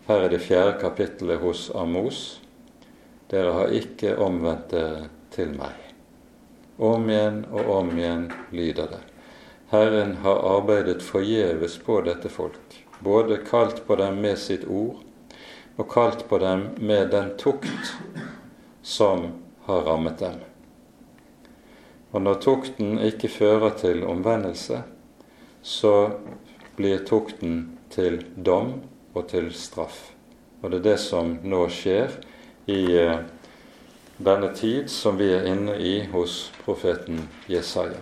[0.07, 2.41] her er det fjerde kapittelet hos Amos.
[3.31, 5.77] Dere har ikke omvendt dere til meg.
[6.77, 9.01] Om igjen og om igjen lyder det.
[9.71, 14.99] Herren har arbeidet forgjeves på dette folk, både kalt på dem med sitt ord
[15.77, 17.95] og kalt på dem med den tukt
[18.83, 19.31] som
[19.65, 20.35] har rammet dem.
[22.13, 24.83] Og når tukten ikke fører til omvendelse,
[25.63, 25.95] så
[26.77, 28.75] blir tukten til dom
[29.13, 30.11] og til straff.
[30.61, 32.13] Og det er det som nå skjer
[32.71, 33.19] i eh,
[34.17, 37.99] denne tid som vi er inne i hos profeten Jesaja.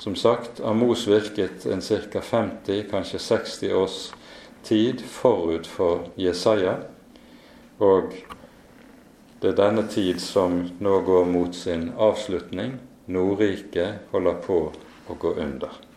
[0.00, 2.20] Som sagt, Amos virket en ca.
[2.20, 3.98] 50, kanskje 60 års
[4.64, 6.78] tid forut for Jesaja.
[7.78, 8.16] Og
[9.40, 12.78] det er denne tid som nå går mot sin avslutning.
[13.12, 14.58] Nordriket holder på
[15.08, 15.89] å gå under.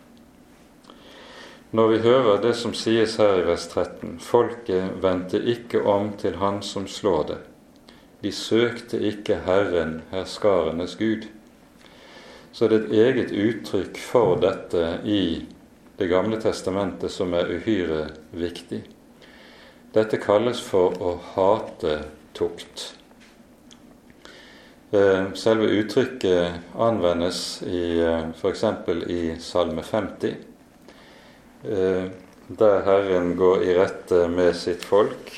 [1.74, 6.36] Når vi hører det som sies her i vers 13 Folket vendte ikke om til
[6.38, 7.38] Han som slår det.
[8.22, 11.26] De søkte ikke Herren, herskarenes Gud.
[12.54, 15.42] Så det er et eget uttrykk for dette i
[15.98, 18.84] Det gamle testamentet som er uhyre viktig.
[19.94, 22.00] Dette kalles for å hate
[22.34, 22.88] tukt.
[24.94, 28.02] Eh, selve uttrykket anvendes i
[28.34, 28.66] f.eks.
[29.10, 30.53] i Salme 50 Eh,
[31.64, 35.30] der Herren går i rette med sitt folk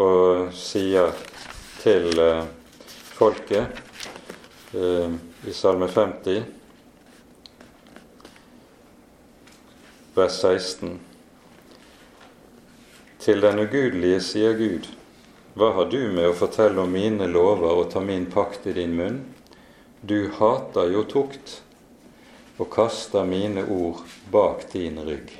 [0.00, 1.12] og sier
[1.82, 2.46] til eh,
[3.16, 3.80] folket
[4.72, 5.12] eh,
[5.44, 6.40] i Salme 50,
[10.16, 10.98] vers 16
[13.20, 14.88] Til den ugudelige sier Gud,
[15.52, 18.96] hva har du med å fortelle om mine lover og ta min pakt i din
[18.96, 19.20] munn?
[20.00, 21.58] Du hater jo tukt
[22.56, 25.32] og kaster mine ord bak din rygg.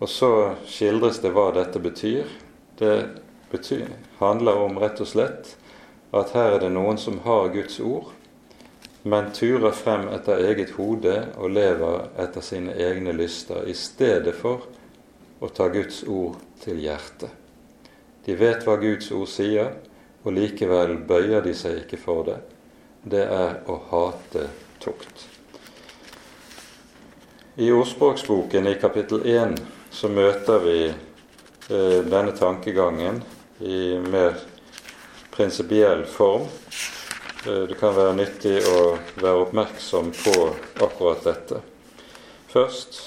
[0.00, 0.30] Og så
[0.66, 2.28] skildres det hva dette betyr.
[2.80, 2.94] Det
[3.50, 5.56] betyr, handler om rett og slett
[6.16, 8.08] at her er det noen som har Guds ord,
[9.02, 14.66] men turer frem etter eget hode og lever etter sine egne lyster, i stedet for
[15.40, 17.30] å ta Guds ord til hjertet.
[18.26, 19.72] De vet hva Guds ord sier,
[20.20, 22.40] og likevel bøyer de seg ikke for det.
[23.00, 24.50] Det er å hate
[24.82, 25.39] tukt.
[27.56, 29.56] I ordspråksboken i kapittel 1
[29.90, 33.16] så møter vi eh, denne tankegangen
[33.58, 34.36] i mer
[35.34, 36.44] prinsipiell form.
[37.46, 38.84] Eh, det kan være nyttig å
[39.16, 40.34] være oppmerksom på
[40.86, 41.58] akkurat dette.
[42.54, 43.00] Først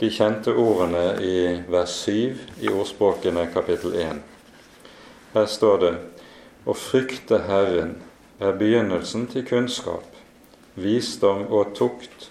[0.00, 1.36] de kjente ordene i
[1.68, 4.24] vers 7 i ordspråkene kapittel 1.
[5.36, 5.92] Her står det
[6.64, 7.98] å frykte Herren
[8.40, 10.08] er begynnelsen til kunnskap
[10.78, 12.30] visdom og tukt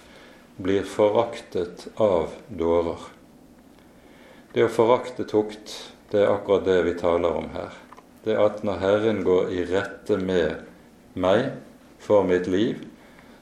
[0.58, 2.98] blir foraktet av dårer.
[4.52, 5.70] Det å forakte tukt,
[6.10, 7.76] det er akkurat det vi taler om her.
[8.24, 10.64] Det er at når Herren går i rette med
[11.14, 11.52] meg
[12.02, 12.80] for mitt liv,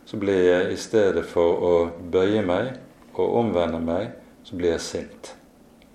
[0.05, 1.72] så blir jeg i stedet for å
[2.12, 2.74] bøye meg
[3.16, 4.12] og omvende meg,
[4.44, 5.33] så blir jeg sint.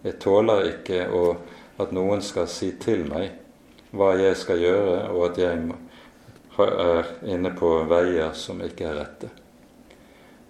[0.01, 1.35] Jeg tåler ikke å,
[1.77, 3.37] at noen skal si til meg
[3.93, 5.69] hva jeg skal gjøre, og at jeg
[6.65, 9.31] er inne på veier som ikke er rette.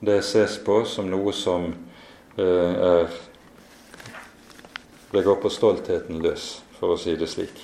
[0.03, 1.67] Det ses på som noe som
[2.37, 3.11] eh, er
[5.11, 7.59] Det går på stoltheten løs, for å si det slik.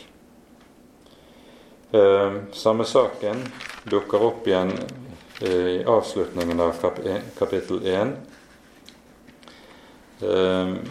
[1.95, 3.41] Eh, samme saken
[3.89, 4.73] dukker opp igjen
[5.41, 6.99] eh, i avslutningen av kap
[7.39, 8.13] kapittel 1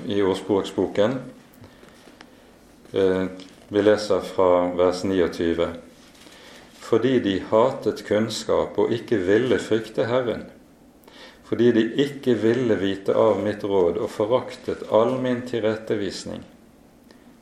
[0.07, 1.17] i ordspråksboken.
[3.69, 5.67] Vi leser fra vers 29
[6.87, 10.45] fordi de hatet kunnskap og ikke ville frykte Herren,
[11.47, 16.43] fordi de ikke ville vite av mitt råd og foraktet all min tilrettevisning.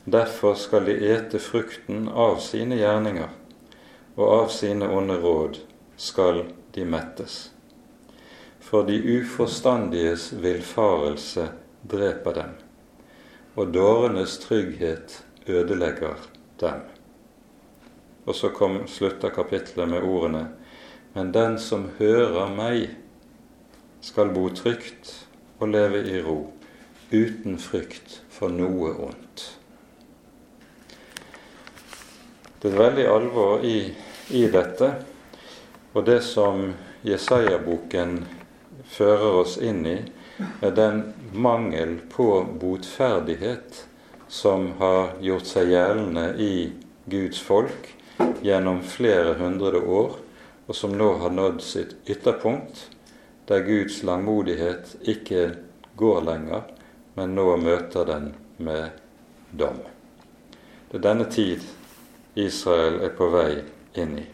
[0.04, 3.30] Derfor skal de ete frukten av sine gjerninger,
[4.16, 5.56] og av sine onde råd
[5.96, 6.42] skal
[6.76, 7.38] de mettes.
[8.60, 11.46] For de uforstandiges villfarelse
[11.88, 12.52] dreper dem,
[13.56, 16.20] og dårenes trygghet ødelegger
[16.60, 16.84] dem.
[18.24, 20.46] Og så kom, slutter kapitlet med ordene
[21.14, 22.88] Men den som hører meg,
[24.04, 25.12] skal bo trygt
[25.62, 26.38] og leve i ro,
[27.12, 29.44] uten frykt for noe ondt.
[32.60, 33.78] Det er veldig alvor i,
[34.36, 34.90] i dette,
[35.94, 36.70] og det som
[37.04, 38.22] Jesaja-boken
[38.88, 39.98] fører oss inn i,
[40.64, 42.28] er den mangel på
[42.60, 43.84] botferdighet
[44.28, 46.54] som har gjort seg gjeldende i
[47.10, 47.92] Guds folk
[48.44, 50.18] gjennom flere hundre år,
[50.64, 52.88] og som nå har nådd sitt ytterpunkt,
[53.46, 55.54] der Guds langmodighet ikke
[55.96, 56.62] går lenger,
[57.14, 58.90] men nå møter den med
[59.50, 59.80] dom.
[60.90, 61.62] Det er denne tid
[62.34, 63.62] Israel er på vei
[64.00, 64.26] inn i.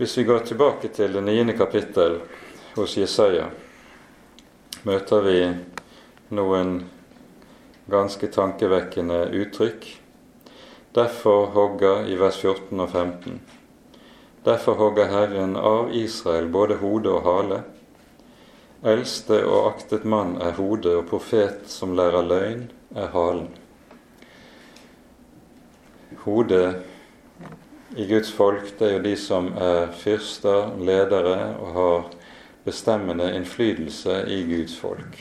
[0.00, 2.20] Hvis vi går tilbake til det niende kapittel
[2.74, 3.50] hos Jesaja,
[4.82, 5.38] møter vi
[6.34, 6.78] noen
[7.90, 9.90] ganske tankevekkende uttrykk
[10.92, 13.36] Derfor hogger i vers 14 og 15.
[14.44, 17.58] Derfor hogger Herren av Israel både hode og hale.
[18.80, 22.62] Eldste og aktet mann er hodet, og profet som lærer løgn,
[22.96, 23.50] er halen.
[26.24, 26.80] Hodet
[27.96, 32.08] i Guds folk, det er jo de som er fyrster, ledere og har
[32.64, 35.20] bestemmende innflytelse i Guds folk.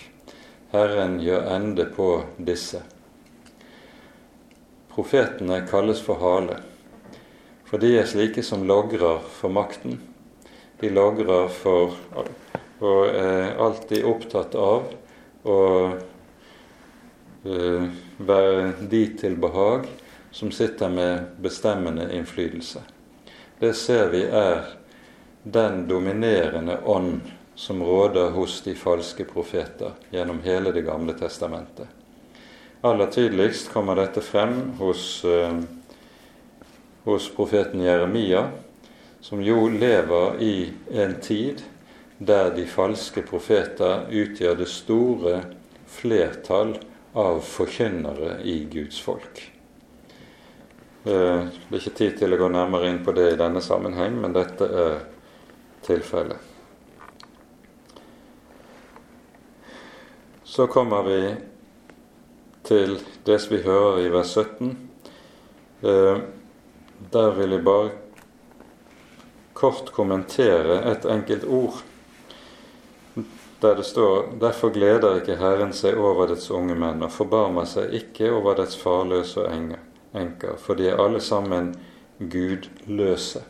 [0.71, 2.85] Herren gjør ende på disse.
[4.95, 6.61] Profetene kalles for hale,
[7.69, 9.99] for de er slike som logrer for makten.
[10.79, 11.95] De logrer for
[12.79, 14.85] og er alltid opptatt av
[15.43, 15.57] å
[17.43, 19.89] uh, være de til behag
[20.31, 22.83] som sitter med bestemmende innflytelse.
[23.59, 24.63] Det ser vi er
[25.43, 27.19] den dominerende ånd
[27.59, 31.87] som råder hos de falske profeter gjennom hele Det gamle testamentet.
[32.81, 35.59] Aller tydeligst kommer dette frem hos, eh,
[37.09, 38.47] hos profeten Jeremia,
[39.21, 40.55] som jo lever i
[40.93, 41.63] en tid
[42.19, 45.35] der de falske profeter utgjør det store
[45.89, 46.75] flertall
[47.17, 49.41] av forkynnere i Guds folk.
[51.03, 54.19] Eh, det er ikke tid til å gå nærmere inn på det i denne sammenheng,
[54.19, 54.97] men dette er
[55.87, 56.47] tilfellet.
[60.43, 61.21] Så kommer vi
[62.67, 64.75] til det som vi hører i vers 17.
[66.99, 67.91] Der vil jeg bare
[69.53, 71.83] kort kommentere et enkelt ord
[73.61, 77.91] der det står Derfor gleder ikke Herren seg over dets unge menn og forbarmer seg
[77.95, 79.43] ikke over dets farløse
[80.15, 81.73] enker, for de er alle sammen
[82.19, 83.41] gudløse.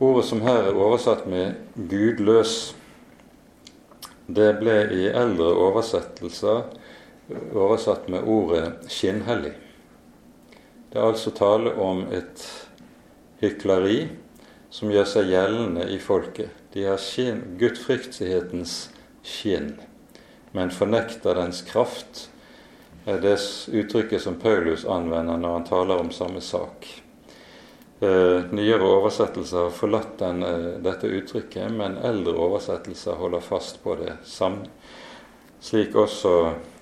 [0.00, 2.74] Ordet som her er oversatt med 'gudløs',
[4.26, 6.62] det ble i eldre oversettelser
[7.54, 9.69] oversatt med ordet 'skinnhellig'.
[10.90, 12.40] Det er altså tale om et
[13.38, 14.08] hykleri
[14.74, 16.50] som gjør seg gjeldende i folket.
[16.74, 18.88] De har skinn, gudfryktighetens
[19.22, 19.76] skinn,
[20.50, 22.26] men fornekter dens kraft,
[23.06, 23.36] er det
[23.70, 26.88] uttrykket som Paulus anvender når han taler om samme sak.
[28.00, 33.94] Eh, nyere oversettelser har forlatt den, eh, dette uttrykket, men eldre oversettelser holder fast på
[34.02, 34.66] det samme.
[35.60, 36.79] Slik også Eh,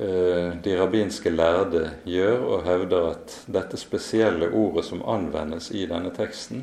[0.00, 6.62] de rabbinske lærde gjør, og hevder at dette spesielle ordet som anvendes i denne teksten,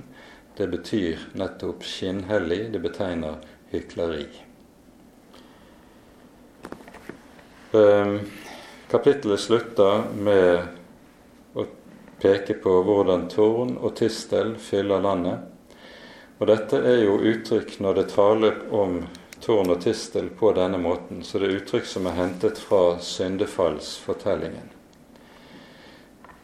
[0.57, 2.71] det betyr nettopp skinnhellig.
[2.73, 3.37] Det betegner
[3.69, 4.25] hykleri.
[7.77, 8.15] Eh,
[8.89, 10.63] kapittelet slutter med
[11.53, 11.67] å
[12.21, 15.45] peke på hvordan tårn og tistel fyller landet.
[16.39, 19.01] Og dette er jo uttrykk når det taler om
[19.41, 24.73] tårn og tistel på denne måten, så det er uttrykk som er hentet fra syndefallsfortellingen.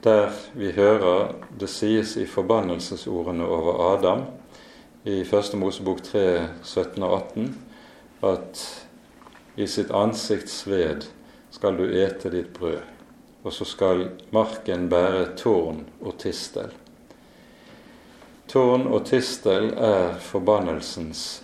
[0.04, 4.26] Der vi hører det sies i forbannelsesordene over Adam
[5.04, 5.54] i 1.
[5.60, 7.54] Mosebok 3, 17 og 18
[8.24, 8.64] at
[9.56, 11.08] i sitt ansikts sved
[11.54, 12.82] skal du ete ditt brød,
[13.44, 16.72] og så skal marken bære tårn og tistel.
[18.48, 21.43] Tårn og tistel er forbannelsens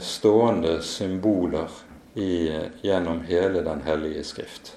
[0.00, 1.70] stående symboler
[2.14, 4.76] i, gjennom hele Den hellige skrift.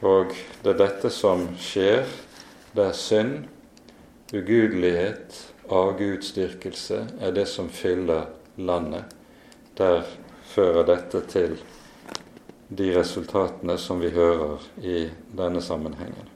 [0.00, 0.30] Og
[0.62, 2.06] det er dette som skjer
[2.76, 3.48] der synd,
[4.30, 5.34] ugudelighet,
[5.68, 9.04] avgudsdyrkelse er det som fyller landet.
[9.78, 10.06] Der
[10.48, 11.58] fører dette til
[12.68, 16.28] de resultatene som vi hører i denne sammenhengen.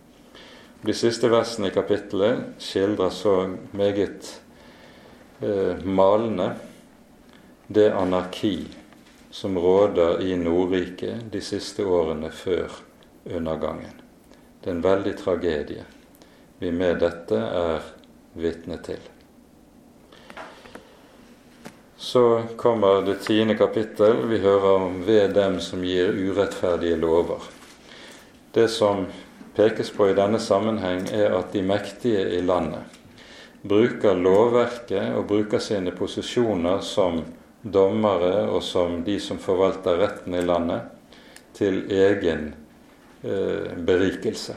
[0.83, 3.37] De siste versene i kapittelet skildrer så
[3.77, 4.33] meget
[5.45, 6.55] eh, malende
[7.73, 8.69] det anarki
[9.31, 12.71] som råder i Nordriket de siste årene før
[13.25, 13.97] undergangen.
[14.61, 15.85] Det er en veldig tragedie
[16.63, 17.87] vi med dette er
[18.39, 19.01] vitne til.
[21.97, 24.21] Så kommer det tiende kapittel.
[24.31, 27.43] Vi hører om ved dem som gir urettferdige lover.
[28.53, 29.07] Det som
[29.57, 32.99] pekes på i denne sammenheng, er at de mektige i landet
[33.63, 37.23] bruker lovverket og bruker sine posisjoner som
[37.63, 40.89] dommere og som de som forvalter retten i landet,
[41.53, 42.55] til egen
[43.23, 44.57] eh, berikelse.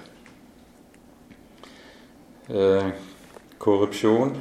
[2.49, 2.91] Eh,
[3.58, 4.38] korrupsjon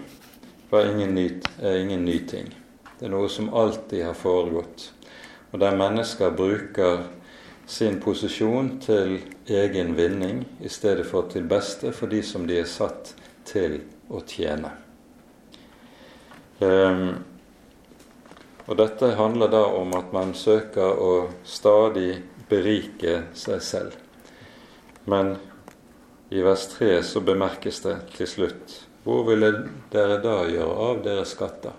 [0.83, 2.55] ingen ny, er ingen ny ting.
[2.99, 4.91] Det er noe som alltid har foregått.
[5.53, 7.05] Og der mennesker bruker
[7.67, 12.69] sin posisjon til egen vinning i stedet for til beste for de som de er
[12.69, 13.15] satt
[13.47, 14.73] til å tjene.
[16.61, 17.25] Um,
[18.67, 21.12] og dette handler da om at man søker å
[21.45, 23.97] stadig berike seg selv.
[25.05, 25.37] Men
[26.33, 29.51] i vers 3 så bemerkes det til slutt Hvor ville
[29.93, 31.75] dere da gjøre av deres skatter?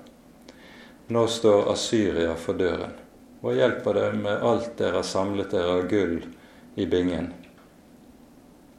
[1.10, 2.94] Nå står Asyria for døren.
[3.42, 6.20] Hva hjelper det med alt dere har samlet dere av gull
[6.78, 7.32] i bingen?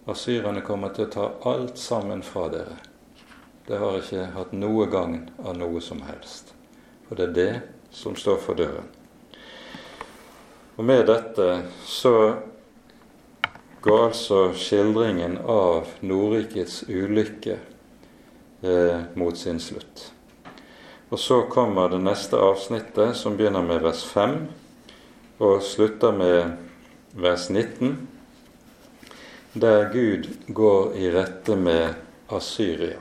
[0.07, 2.79] Asyrerne kommer til å ta alt sammen fra dere.
[3.67, 6.55] Det har ikke hatt noe gagn av noe som helst.
[7.09, 7.51] For det er det
[7.97, 8.91] som står for døren.
[10.77, 11.47] Og med dette
[11.89, 12.13] så
[13.81, 17.57] går altså skildringen av Nordrikets ulykke
[18.61, 20.11] eh, mot sin slutt.
[21.09, 24.37] Og så kommer det neste avsnittet, som begynner med vers 5
[25.39, 26.57] og slutter med
[27.17, 27.97] vers 19,
[29.57, 31.95] der Gud går i rette med
[32.29, 33.01] Asyria.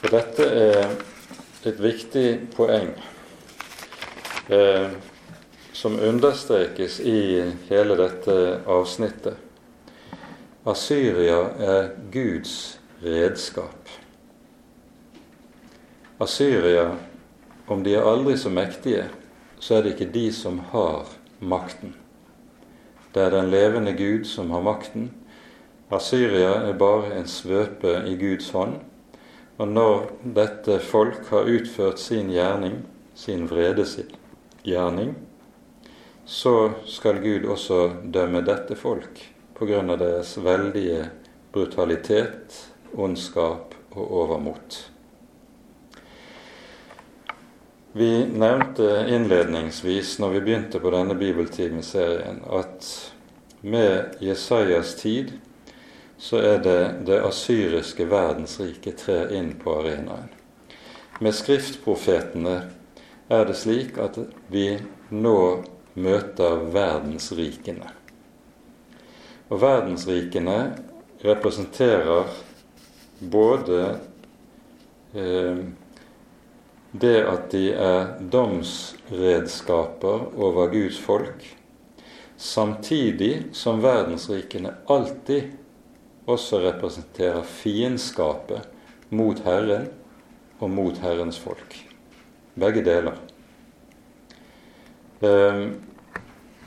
[0.00, 0.92] For dette er
[1.64, 2.94] et viktig poeng
[4.48, 4.88] eh,
[5.76, 7.20] som understrekes i
[7.68, 9.36] hele dette avsnittet.
[10.64, 13.92] Asyria er Guds redskap.
[16.20, 16.90] Asyria,
[17.68, 19.06] om de er aldri så mektige,
[19.60, 21.08] så er det ikke de som har
[21.40, 21.94] makten.
[23.12, 25.10] Det er den levende Gud som har makten.
[25.92, 28.80] Asyria er bare en svøpe i Guds hånd
[29.60, 30.06] og når
[30.36, 32.78] dette folk har utført sin gjerning,
[33.14, 33.98] sin vredes
[34.64, 35.12] gjerning,
[36.24, 37.80] så skal Gud også
[38.14, 39.20] dømme dette folk
[39.58, 41.10] på grunn av deres veldige
[41.52, 42.56] brutalitet,
[42.96, 44.78] ondskap og overmot.
[47.92, 52.88] Vi nevnte innledningsvis når vi begynte på denne bibeltimeserien, at
[53.60, 55.34] med Jesajas tid
[56.20, 60.28] så er det det asyriske verdensriket trer inn på arenaen.
[61.20, 62.56] Med skriftprofetene
[63.32, 64.18] er det slik at
[64.52, 64.66] vi
[65.08, 65.40] nå
[65.96, 67.88] møter verdensrikene.
[69.48, 70.58] Og verdensrikene
[71.24, 72.28] representerer
[73.20, 73.80] både
[75.16, 75.62] eh,
[76.90, 81.48] det at de er domsredskaper over Guds folk,
[82.36, 85.56] samtidig som verdensrikene alltid
[86.34, 88.68] også representerer fiendskapet
[89.10, 89.88] mot Herren
[90.60, 91.76] og mot Herrens folk.
[92.60, 93.16] Begge deler.
[95.20, 95.62] Eh,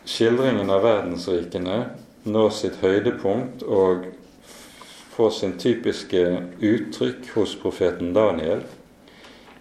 [0.06, 1.78] skildringen av verdensrikene
[2.24, 4.08] når sitt høydepunkt og
[5.14, 6.22] får sin typiske
[6.62, 8.64] uttrykk hos profeten Daniel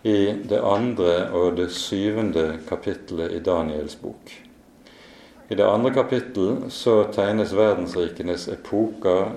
[0.03, 4.32] i det andre og det syvende kapittelet i Daniels bok.
[5.53, 9.34] I det andre kapittelet så tegnes verdensrikenes epoker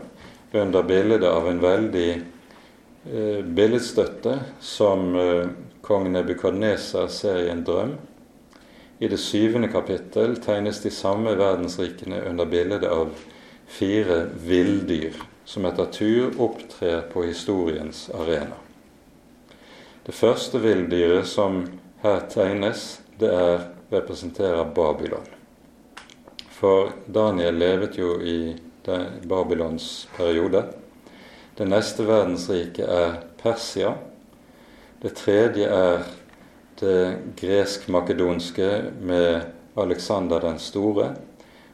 [0.51, 5.47] under bildet av en veldig eh, billedstøtte som eh,
[5.85, 7.95] kong Nebukadneser ser i en drøm.
[8.99, 13.11] I det syvende kapittel tegnes de samme verdensrikene under bildet av
[13.67, 18.55] fire villdyr som etter tur opptrer på historiens arena.
[20.05, 21.63] Det første villdyret som
[22.01, 25.25] her tegnes, det er, representerer Babylon.
[26.55, 28.55] For Daniel levet jo i
[29.27, 30.63] Babylons periode.
[31.57, 33.93] Det neste verdensriket er Persia.
[35.01, 36.05] Det tredje er
[36.79, 36.99] det
[37.39, 38.69] gresk-makedonske
[39.01, 39.45] med
[39.79, 41.13] Alexander den store.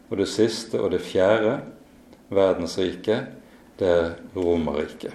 [0.10, 1.60] Og det siste og det fjerde
[2.30, 3.32] verdensriket,
[3.80, 5.14] det er Romerriket.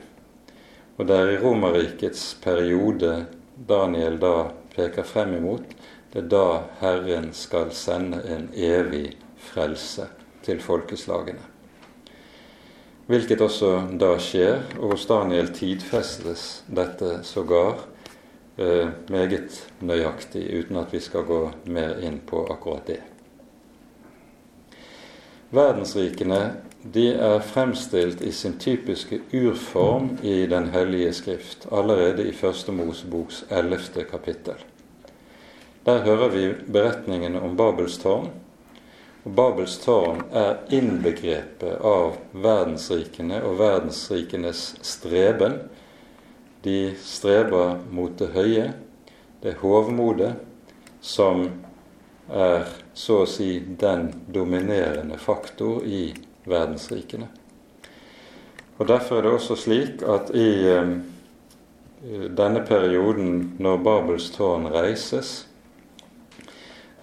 [0.97, 3.27] Og det er i Romerrikets periode
[3.69, 5.77] Daniel da peker frem imot.
[6.13, 6.47] Det er da
[6.81, 9.11] Herren skal sende en evig
[9.51, 10.09] frelse
[10.47, 11.56] til folkeslagene.
[13.07, 17.85] Hvilket også da skjer, og hos Daniel tidfestes dette sågar
[18.59, 23.03] eh, meget nøyaktig, uten at vi skal gå mer inn på akkurat det.
[25.51, 26.41] verdensrikene
[26.95, 33.45] de er fremstilt i sin typiske urform i Den hellige skrift allerede i Første Moseboks
[33.51, 34.59] ellevte kapittel.
[35.87, 38.31] Der hører vi beretningene om Babels tårn.
[39.27, 45.57] Og Babels tårn er innbegrepet av verdensrikene og verdensrikenes streben.
[46.63, 48.69] De streber mot det høye,
[49.43, 50.37] det hovmodet,
[51.03, 51.43] som
[52.31, 56.13] er så å si den dominerende faktor i
[56.47, 57.27] verdensrikene.
[58.79, 60.95] Og Derfor er det også slik at i eh,
[62.31, 65.46] denne perioden når Babels tårn reises,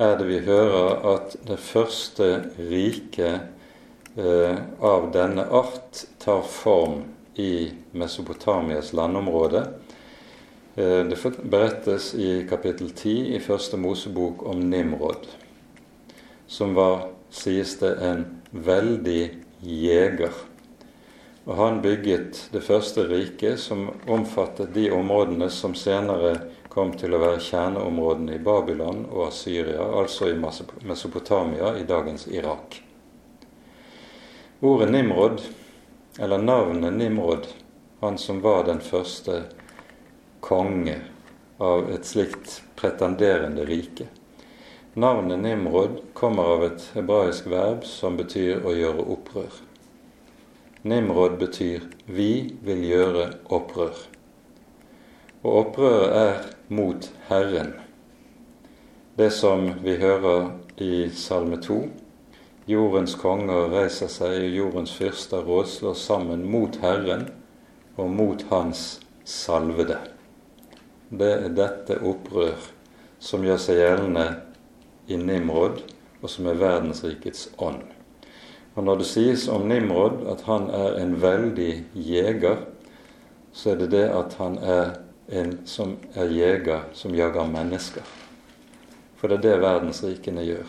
[0.03, 7.01] er det vi hører at det første riket eh, av denne art tar form
[7.39, 9.65] i Mesopotamias landområde
[10.75, 15.27] Eh, det berettes i kapittel 10 i Første Mosebok om Nimrod,
[16.47, 19.21] som var, sies det, en veldig
[19.61, 20.33] jeger.
[21.45, 26.39] Og han bygget det første riket, som omfattet de områdene som senere
[26.73, 30.37] kom til å være kjerneområdene i Babylon og Syria, altså i
[30.89, 32.79] Mesopotamia, i dagens Irak.
[34.63, 35.41] Ordet Nimrod,
[36.19, 37.47] eller navnet Nimrod,
[38.01, 39.43] han som var den første
[40.41, 40.97] konge
[41.61, 44.09] av et slikt pretenderende rike.
[44.93, 49.61] Navnet Nimrod kommer av et hebraisk verb som betyr å gjøre opprør.
[50.83, 54.03] Nimrod betyr 'vi vil gjøre opprør'.
[55.43, 57.75] Og opprøret er mot Herren.
[59.17, 60.49] Det som vi hører
[60.81, 61.77] i Salme 2.
[62.69, 67.29] Jordens konger reiser seg, og jordens fyrster rådslår sammen mot Herren
[67.97, 70.01] og mot Hans salvede
[71.13, 72.69] det er dette opprør
[73.21, 74.25] som gjør seg gjeldende
[75.11, 75.81] i Nimrod,
[76.23, 77.83] og som er verdensrikets ånd.
[78.73, 82.63] Og Når det sies om Nimrod at han er en veldig jeger,
[83.53, 84.95] så er det det at han er
[85.27, 88.03] en som er jeger, som jager mennesker.
[89.17, 90.67] For det er det verdensrikene gjør.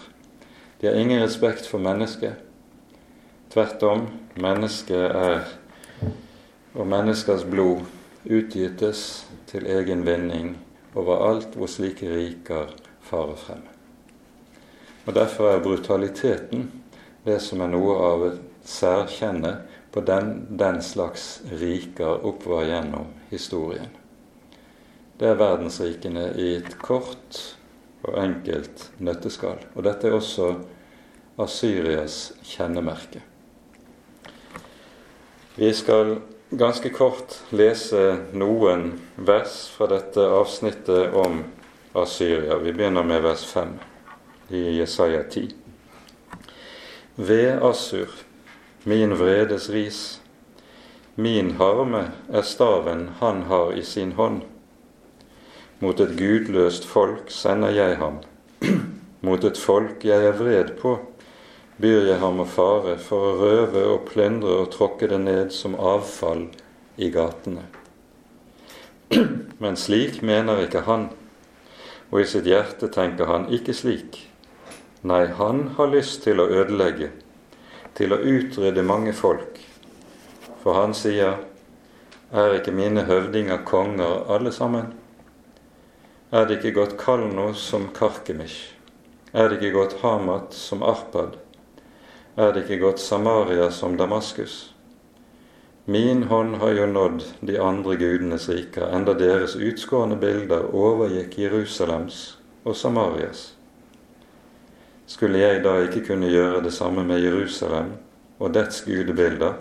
[0.81, 2.39] De har ingen respekt for mennesket.
[3.51, 5.45] Tvert om, mennesket er
[6.75, 7.85] og menneskers blod
[8.25, 10.55] utgytes til egen vinning
[10.99, 12.73] overalt hvor slike riker
[13.05, 13.63] farer frem.
[15.07, 16.71] Og Derfor er brutaliteten
[17.25, 19.53] det som er noe av et særkjenne
[19.95, 23.93] på den, den slags riker oppover gjennom historien.
[25.19, 27.39] Det er verdensrikene i et kort
[28.03, 29.61] og enkelt nøtteskall.
[29.75, 30.49] Og dette er også
[31.39, 33.23] Asyrias kjennemerke.
[35.55, 36.17] Vi skal
[36.51, 38.01] ganske kort lese
[38.35, 41.45] noen vers fra dette avsnittet om
[41.95, 42.59] Asyria.
[42.59, 43.77] Vi begynner med vers 5
[44.51, 45.55] i Jesaja 10.
[47.15, 48.11] Ved Assur,
[48.83, 50.01] min vredes ris,
[51.15, 54.43] min harme er staven han har i sin hånd.
[55.85, 58.23] Mot et gudløst folk sender jeg ham,
[59.21, 60.95] mot et folk jeg er vred på
[61.77, 65.75] byr jeg ham å fare for å røve og plyndre og tråkke det ned som
[65.75, 66.47] avfall
[66.97, 67.67] i gatene.
[69.63, 71.11] Men slik mener ikke han,
[72.09, 74.23] og i sitt hjerte tenker han ikke slik.
[75.05, 77.11] Nei, han har lyst til å ødelegge,
[77.99, 79.59] til å utrydde mange folk.
[80.63, 81.43] For han sier,
[82.33, 84.95] er ikke mine høvdinger konger alle sammen?
[86.31, 88.75] Er det ikke gått Kalno som Karkemish?
[89.33, 91.41] Er det ikke gått Hamat som Arpad?
[92.37, 94.71] er det ikke gått Samaria som Damaskus?
[95.85, 102.39] Min hånd har jo nådd de andre gudenes riker, enda deres utskårne bilder overgikk Jerusalems
[102.65, 103.53] og Samarias.
[105.07, 107.93] Skulle jeg da ikke kunne gjøre det samme med Jerusalem
[108.41, 109.61] og dets gudebilder,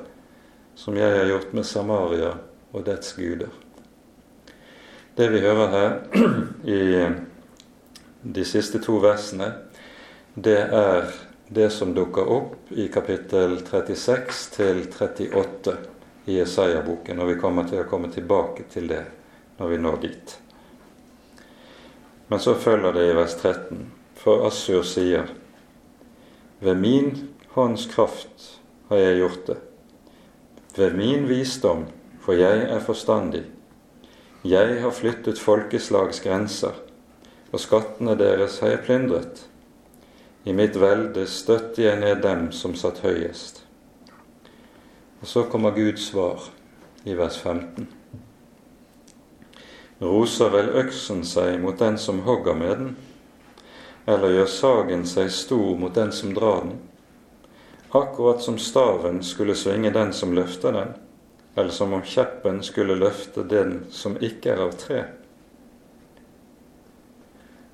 [0.75, 2.33] som jeg har gjort med Samaria
[2.71, 3.62] og dets guder?
[5.15, 5.91] Det vi hører her
[6.77, 7.09] i
[8.21, 9.51] de siste to versene,
[10.33, 11.11] det er
[11.53, 15.75] det som dukker opp i kapittel 36 til 38
[16.25, 19.03] i Jesaja-boken, og vi kommer til å komme tilbake til det
[19.59, 20.35] når vi når dit.
[22.33, 23.85] Men så følger det i vers 13,
[24.17, 25.29] for Assur sier:"
[26.63, 28.53] Ved min hånds kraft
[28.89, 29.57] har jeg gjort det.
[30.77, 31.85] Ved min visdom,
[32.23, 33.43] for jeg er forstandig.
[34.43, 36.75] Jeg har flyttet folkeslags grenser,
[37.51, 39.43] og skattene deres har jeg plyndret.
[40.43, 43.63] I mitt velde støtte jeg ned dem som satt høyest.
[45.21, 46.49] Og så kommer Guds svar
[47.07, 47.87] i vers 15.
[50.03, 52.95] Roser vel øksen seg mot den som hogger med den,
[54.07, 56.81] eller gjør sagen seg stor mot den som drar den?
[57.95, 60.93] akkurat som staven skulle svinge den som løfter den,
[61.55, 65.03] eller som om kjeppen skulle løfte den som ikke er av tre.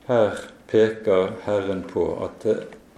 [0.09, 2.47] Her peker Herren på at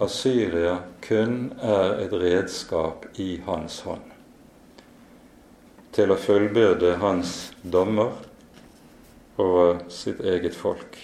[0.02, 4.08] Asyria kun er et redskap i hans hånd
[5.92, 8.14] til å fullbyrde hans dommer
[9.36, 10.96] over sitt eget folk.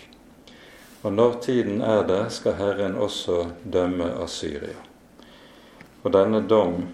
[1.05, 4.81] Og når tiden er der, skal Herren også dømme Asyria.
[6.03, 6.87] Og denne dom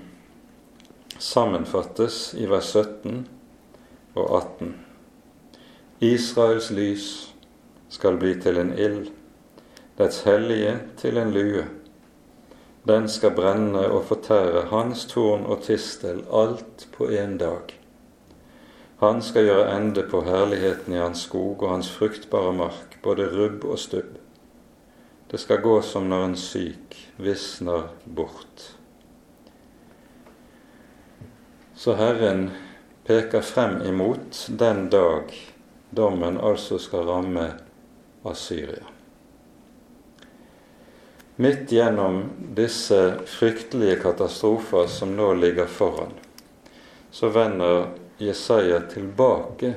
[1.18, 3.28] sammenfattes i vers 17
[4.14, 4.74] og 18.
[6.04, 7.06] Israels lys
[7.88, 9.06] skal bli til en ild,
[9.98, 11.64] dets hellige til en lue.
[12.84, 17.72] Den skal brenne og fortære hans torn og tistel, alt på én dag.
[19.00, 23.64] Han skal gjøre ende på herligheten i hans skog og hans fruktbare mark, både rubb
[23.64, 24.18] og stubb.
[25.30, 28.73] Det skal gå som når en syk visner bort.
[31.84, 32.50] Så Herren
[33.06, 35.22] peker frem imot den dag
[35.90, 37.42] dommen altså skal ramme
[38.22, 38.86] Asyria.
[41.36, 42.22] Midt gjennom
[42.56, 46.14] disse fryktelige katastrofer som nå ligger foran,
[47.10, 49.74] så vender Jesaja tilbake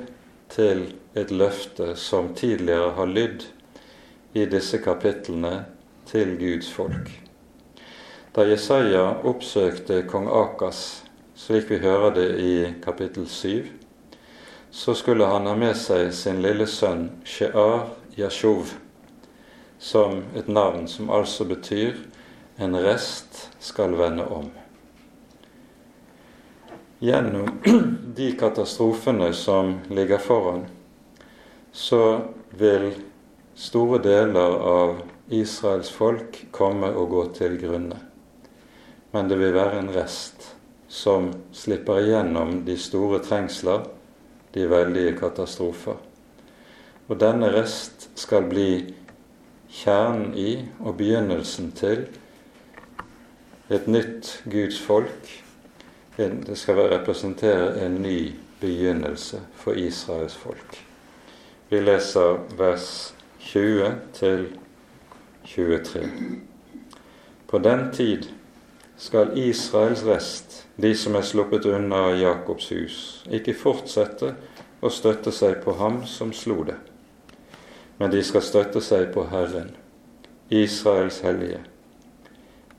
[0.48, 3.44] til et løfte som tidligere har lydd
[4.32, 5.52] i disse kapitlene
[6.08, 7.12] til Guds folk.
[8.32, 11.04] Da Jesaja oppsøkte kong Akas
[11.38, 13.66] slik vi hører det i kapittel 7,
[14.70, 17.84] så skulle han ha med seg sin lille sønn Shear
[18.18, 18.72] Yashuv,
[19.78, 21.94] som et navn som altså betyr
[22.58, 24.50] 'en rest skal vende om'.
[26.98, 27.60] Gjennom
[28.16, 30.66] de katastrofene som ligger foran,
[31.72, 32.20] så
[32.50, 32.90] vil
[33.54, 37.96] store deler av Israels folk komme og gå til grunne.
[39.12, 40.57] Men det vil være en rest
[40.88, 43.84] som slipper igjennom de store trengsler,
[44.54, 45.96] de veldige katastrofer.
[47.08, 48.70] Og denne rest skal bli
[49.68, 52.06] kjernen i og begynnelsen til
[53.68, 55.28] et nytt Guds folk.
[56.16, 60.84] Det skal representere en ny begynnelse for Israels folk.
[61.68, 64.46] Vi leser vers 20 til
[65.44, 66.08] 23.
[67.48, 68.22] På den tid
[68.96, 72.96] skal Israels rest de som er sluppet unna Jakobs hus,
[73.34, 74.28] ikke fortsette
[74.78, 76.76] å støtte seg på ham som slo det,
[77.98, 79.72] men de skal støtte seg på Herren,
[80.54, 81.64] Israels hellige.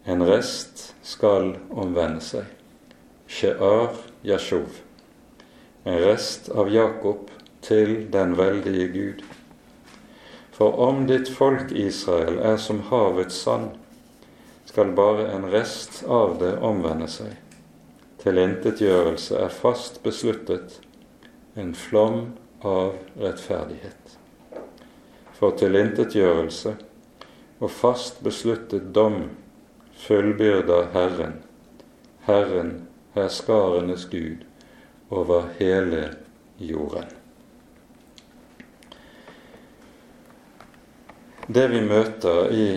[0.08, 2.48] En rest skal omvende seg.
[3.28, 3.92] Shear
[4.24, 4.80] Yashov.
[5.84, 7.28] En rest av Jakob
[7.62, 9.28] til den veldige Gud.
[10.56, 13.76] For om ditt folk Israel er som havets sand,
[14.72, 17.36] skal bare en rest av det omvende seg
[18.24, 20.80] tilintetgjørelse er fast besluttet,
[21.56, 22.34] en flom
[22.66, 24.16] av rettferdighet.
[25.40, 26.76] For tilintetgjørelse
[27.60, 29.30] og fast besluttet dom
[30.00, 31.40] fullbyrder Herren,
[32.28, 32.74] Herren
[33.16, 34.44] herskarenes Gud,
[35.10, 36.04] over hele
[36.58, 37.08] jorden.
[41.48, 42.68] Det vi møter i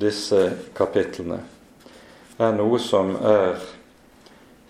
[0.00, 0.42] disse
[0.76, 1.38] kapitlene,
[2.36, 3.56] er noe som er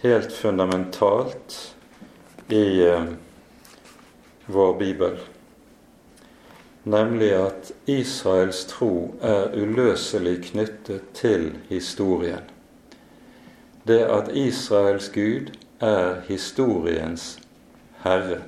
[0.03, 1.77] helt fundamentalt
[2.49, 3.05] i eh,
[4.47, 5.19] vår bibel,
[6.83, 12.49] nemlig at Israels tro er uløselig knyttet til historien.
[13.85, 17.39] Det at Israels Gud er historiens
[18.05, 18.41] herre,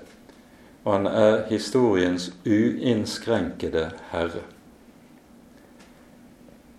[0.85, 4.43] og han er historiens uinnskrenkede herre.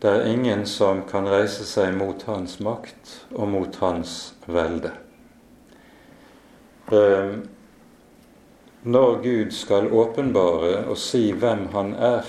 [0.02, 4.92] Det er ingen som kan reise seg mot hans makt og mot hans velde.
[6.92, 7.48] Ehm,
[8.84, 12.28] når Gud skal åpenbare og si hvem han er,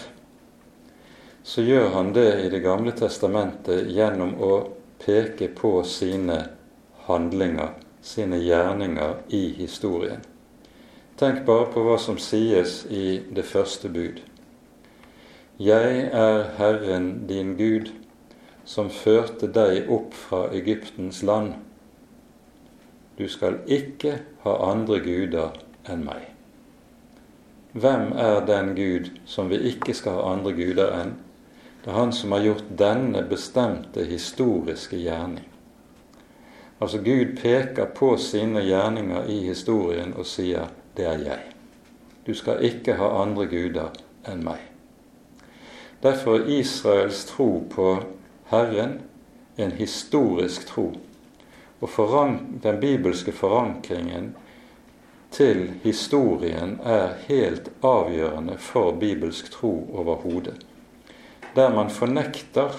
[1.42, 4.52] så gjør han det i Det gamle testamentet gjennom å
[5.02, 6.38] peke på sine
[7.08, 10.22] handlinger, sine gjerninger i historien.
[11.16, 14.22] Tenk bare på hva som sies i det første bud.
[15.58, 17.92] Jeg er Herren din Gud,
[18.64, 21.52] som førte deg opp fra Egyptens land.
[23.18, 25.54] Du skal ikke ha andre guder
[25.88, 26.30] enn meg.
[27.74, 31.16] Hvem er den Gud som vi ikke skal ha andre guder enn?
[31.84, 35.46] Det er han som har gjort denne bestemte historiske gjerning.
[36.80, 41.50] Altså Gud peker på sine gjerninger i historien og sier 'det er jeg'.
[42.26, 43.90] Du skal ikke ha andre guder
[44.28, 44.60] enn meg.
[46.02, 48.02] Derfor er Israels tro på
[48.50, 49.00] Herren
[49.56, 50.92] en historisk tro.
[51.84, 51.90] Og
[52.62, 54.30] den bibelske forankringen
[55.34, 60.64] til historien er helt avgjørende for bibelsk tro overhodet.
[61.56, 62.72] Der man fornekter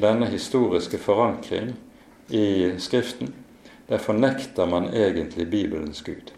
[0.00, 1.76] denne historiske forankring
[2.28, 3.34] i Skriften,
[3.88, 6.34] der fornekter man egentlig Bibelens Gud.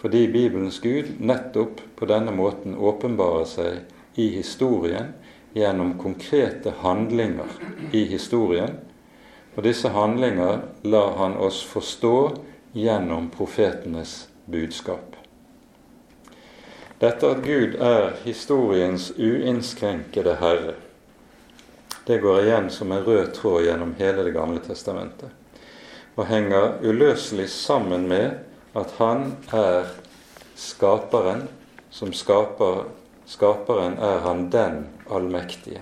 [0.00, 3.80] Fordi Bibelens Gud nettopp på denne måten åpenbarer seg
[4.16, 5.12] i historien
[5.54, 7.58] gjennom konkrete handlinger
[7.92, 8.78] i historien.
[9.56, 12.16] Og disse handlinger lar han oss forstå
[12.72, 15.16] gjennom profetenes budskap.
[17.00, 20.76] Dette at Gud er historiens uinnskrenkede herre,
[22.06, 25.30] det går igjen som en rød tråd gjennom hele Det gamle testamentet,
[26.16, 28.40] og henger uløselig sammen med
[28.74, 29.92] at han er
[30.56, 31.46] skaperen
[31.90, 32.88] som skaper
[33.30, 35.80] Skaperen er han den allmektige.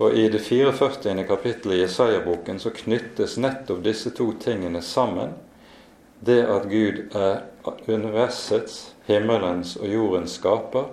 [0.00, 1.24] Og I det 44.
[1.28, 5.34] kapittelet i Jesaja-boken så knyttes nettopp disse to tingene sammen.
[6.24, 7.42] Det at Gud er
[7.84, 10.88] universets, himmelens og jordens skaper,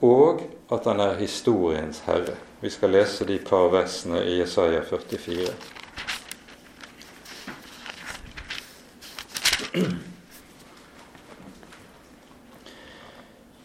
[0.00, 0.40] og
[0.72, 2.40] at han er historiens herre.
[2.60, 5.52] Vi skal lese de par versene i Jesaja 44.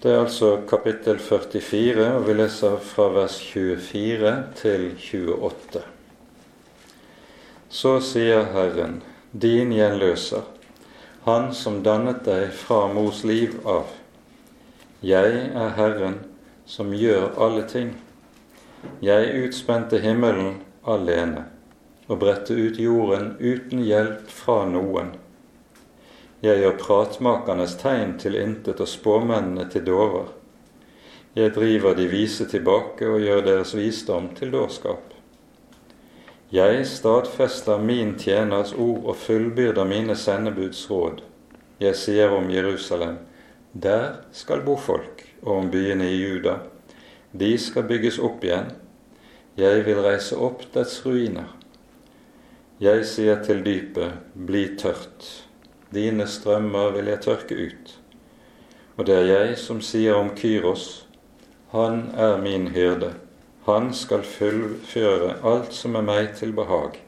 [0.03, 5.83] Det er altså kapittel 44, og vi leser fra vers 24 til 28.
[7.71, 8.97] Så sier Herren,
[9.31, 10.43] din gjenløser,
[11.23, 13.95] Han som dannet deg fra mors liv av.
[14.99, 16.19] Jeg er Herren
[16.67, 17.95] som gjør alle ting.
[18.99, 21.47] Jeg utspente himmelen alene
[22.09, 25.15] og bredte ut jorden uten hjelp fra noen.
[26.43, 30.25] Jeg gjør pratmakernes tegn til intet og spåmennene til dårer.
[31.39, 35.13] Jeg driver de vise tilbake og gjør deres visdom til dårskap.
[36.51, 41.23] Jeg stadfester min tjeners ord og fullbyrder mine sendebuds råd.
[41.79, 43.15] Jeg sier om Jerusalem,
[43.71, 46.57] der skal bo folk, og om byene i Juda,
[47.31, 48.67] de skal bygges opp igjen.
[49.55, 51.55] Jeg vil reise opp dets ruiner.
[52.83, 55.42] Jeg sier til dypet, bli tørt
[55.93, 57.93] dine strømmer vil jeg tørke ut.
[58.97, 61.05] Og det er jeg som sier om Kyros,
[61.73, 63.13] han er min hyrde,
[63.65, 66.99] han skal fullføre alt som er meg til behag.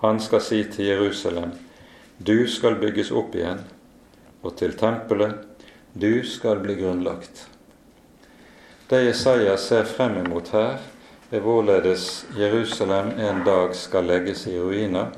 [0.00, 1.52] Han skal si til Jerusalem,
[2.16, 3.64] du skal bygges opp igjen,
[4.40, 5.34] og til tempelet,
[5.92, 7.48] du skal bli grunnlagt.
[8.88, 10.78] Det Jesaja ser frem imot her,
[11.30, 15.12] er hvorledes Jerusalem en dag skal legges i ruiner,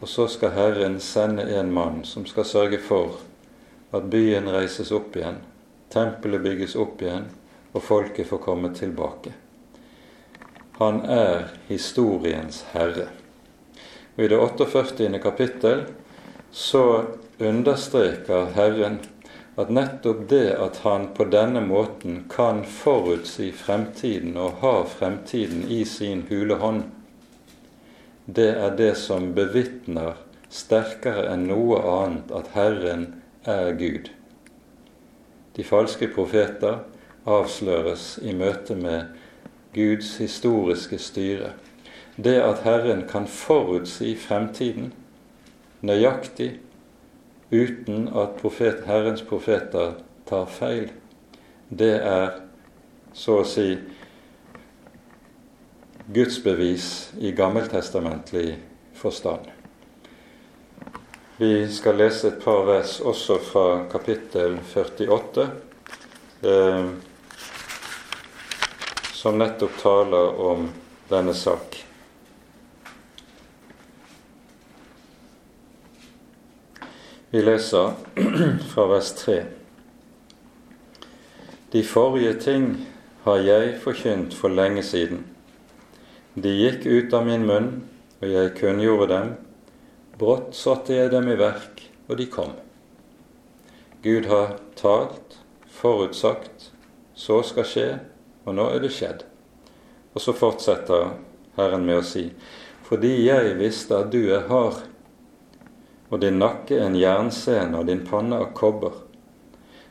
[0.00, 3.20] og så skal Herren sende en mann som skal sørge for
[3.92, 5.40] at byen reises opp igjen,
[5.92, 7.28] tempelet bygges opp igjen,
[7.72, 9.32] og folket får komme tilbake.
[10.80, 13.10] Han er historiens herre.
[14.16, 15.18] Og I det 48.
[15.22, 15.84] kapittel
[16.50, 16.84] så
[17.38, 18.98] understreker Herren
[19.60, 25.82] at nettopp det at han på denne måten kan forutsi fremtiden og ha fremtiden i
[25.84, 26.82] sin hule hånd,
[28.36, 30.18] det er det som bevitner
[30.50, 33.06] sterkere enn noe annet at Herren
[33.48, 34.10] er Gud.
[35.56, 36.82] De falske profeter
[37.26, 39.16] avsløres i møte med
[39.74, 41.52] Guds historiske styre.
[42.16, 44.92] Det at Herren kan forutsi fremtiden
[45.82, 46.52] nøyaktig
[47.50, 49.96] uten at profet, Herrens profeter
[50.28, 50.90] tar feil,
[51.70, 52.36] det er
[53.14, 53.72] så å si
[56.12, 58.58] gudsbevis i gammeltestamentlig
[58.94, 59.40] forstand.
[61.36, 65.46] Vi skal lese et par vers også fra kapittel 48,
[66.42, 66.90] eh,
[69.14, 70.66] som nettopp taler om
[71.08, 71.78] denne sak.
[77.30, 77.94] Vi leser
[78.74, 79.42] fra vers 3.
[81.72, 82.72] De forrige ting
[83.22, 85.28] har jeg forkynt for lenge siden
[86.34, 87.70] de gikk ut av min munn,
[88.22, 89.30] og jeg kunngjorde dem.
[90.20, 92.52] Brått satte jeg dem i verk, og de kom.
[94.04, 96.70] Gud har talt, forutsagt,
[97.18, 97.88] så skal skje,
[98.46, 99.26] og nå er det skjedd.
[100.14, 101.16] Og så fortsetter
[101.58, 102.28] Herren med å si,
[102.86, 104.86] fordi jeg visste at du er hard,
[106.10, 109.02] og din nakke en jernscene og din panne av kobber,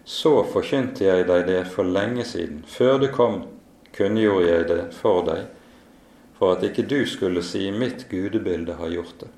[0.08, 2.64] så forkynte jeg deg det for lenge siden.
[2.68, 3.42] Før du kom,
[3.96, 5.48] kunngjorde jeg det for deg
[6.40, 9.36] for at ikke du skulle si 'mitt gudebilde har gjort det'.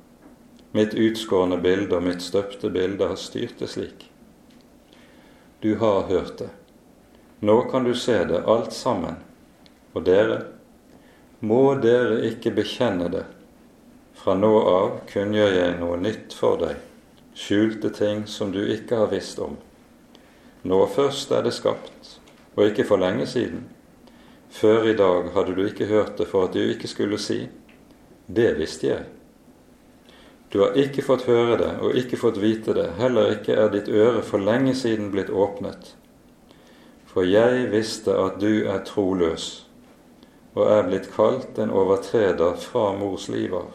[0.72, 4.12] Mitt utskårne bilde og mitt støpte bilde har styrt det slik.
[5.60, 6.50] Du har hørt det.
[7.40, 9.16] Nå kan du se det alt sammen.
[9.94, 10.46] Og dere,
[11.40, 13.26] må dere ikke bekjenne det.
[14.14, 16.78] Fra nå av kunngjør jeg noe nytt for deg,
[17.34, 19.58] skjulte ting som du ikke har visst om.
[20.64, 22.20] Nå først er det skapt,
[22.56, 23.66] og ikke for lenge siden.
[24.52, 27.46] Før i dag hadde du ikke hørt det for at du ikke skulle si,
[28.28, 29.08] det visste jeg.
[30.52, 33.88] Du har ikke fått høre det og ikke fått vite det, heller ikke er ditt
[33.88, 35.94] øre for lenge siden blitt åpnet.
[37.08, 39.66] For jeg visste at du er troløs
[40.52, 43.70] og er blitt kalt en overtreder fra mors liv av.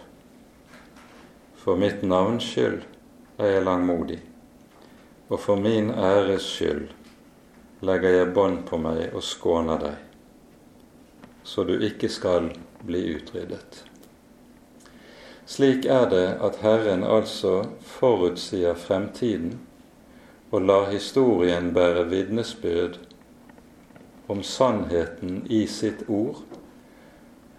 [1.57, 2.83] For mitt navns skyld
[3.41, 4.18] er jeg langmodig,
[5.33, 6.91] og for min æres skyld
[7.81, 9.97] legger jeg bånd på meg og skåner deg,
[11.47, 12.51] så du ikke skal
[12.87, 13.85] bli utryddet.
[15.47, 19.61] Slik er det at Herren altså forutsier fremtiden
[20.51, 22.99] og lar historien bære vitnesbyrd
[24.29, 26.43] om sannheten i sitt ord,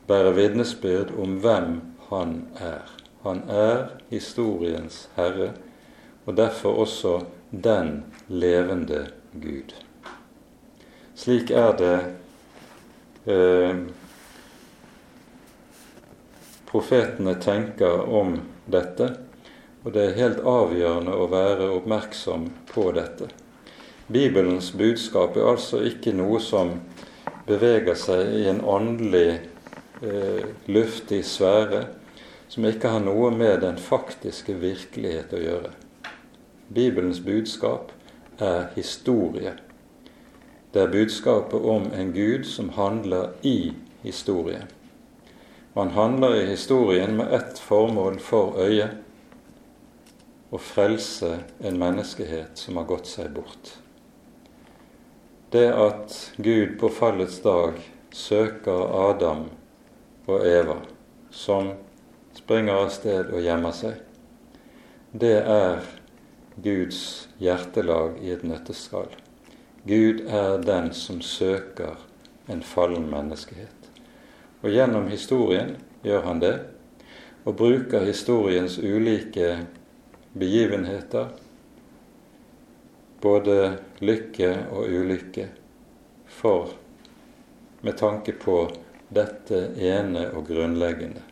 [0.08, 1.80] bære vitnesbyrd om hvem
[2.10, 2.84] han er.
[3.24, 5.54] Han er historiens herre,
[6.26, 7.22] og derfor også
[7.52, 9.76] den levende Gud.
[11.16, 11.98] Slik er det
[13.28, 13.80] eh,
[16.68, 19.12] profetene tenker om dette,
[19.84, 23.30] og det er helt avgjørende å være oppmerksom på dette.
[24.08, 26.78] Bibelens budskap er altså ikke noe som
[27.48, 29.40] beveger seg i en åndelig,
[30.02, 31.86] eh, luftig sfære
[32.48, 35.72] som ikke har noe med den faktiske virkelighet å gjøre.
[36.68, 37.92] Bibelens budskap
[38.40, 39.56] er historie.
[40.72, 44.68] Det er budskapet om en Gud som handler i historien.
[45.74, 49.04] Han handler i historien med ett formål for øyet
[50.50, 53.78] å frelse en menneskehet som har gått seg bort
[55.50, 57.78] det at Gud på fallets dag
[58.12, 59.46] søker Adam
[60.28, 60.76] og Eva,
[61.32, 61.72] som
[62.36, 64.02] springer av sted og gjemmer seg,
[65.16, 65.86] det er
[66.60, 67.00] Guds
[67.40, 69.08] hjertelag i et nøtteskall.
[69.88, 71.96] Gud er den som søker
[72.52, 73.92] en fallen menneskehet.
[74.62, 76.56] Og gjennom historien gjør han det,
[77.48, 79.54] og bruker historiens ulike
[80.36, 81.30] begivenheter
[83.24, 85.48] både lykke og ulykke
[86.28, 86.76] for
[87.82, 88.60] med tanke på
[89.10, 91.24] dette ene og grunnleggende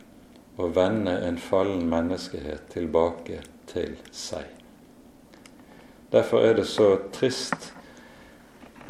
[0.56, 4.48] å vende en fallen menneskehet tilbake til seg.
[6.12, 7.74] Derfor er det så trist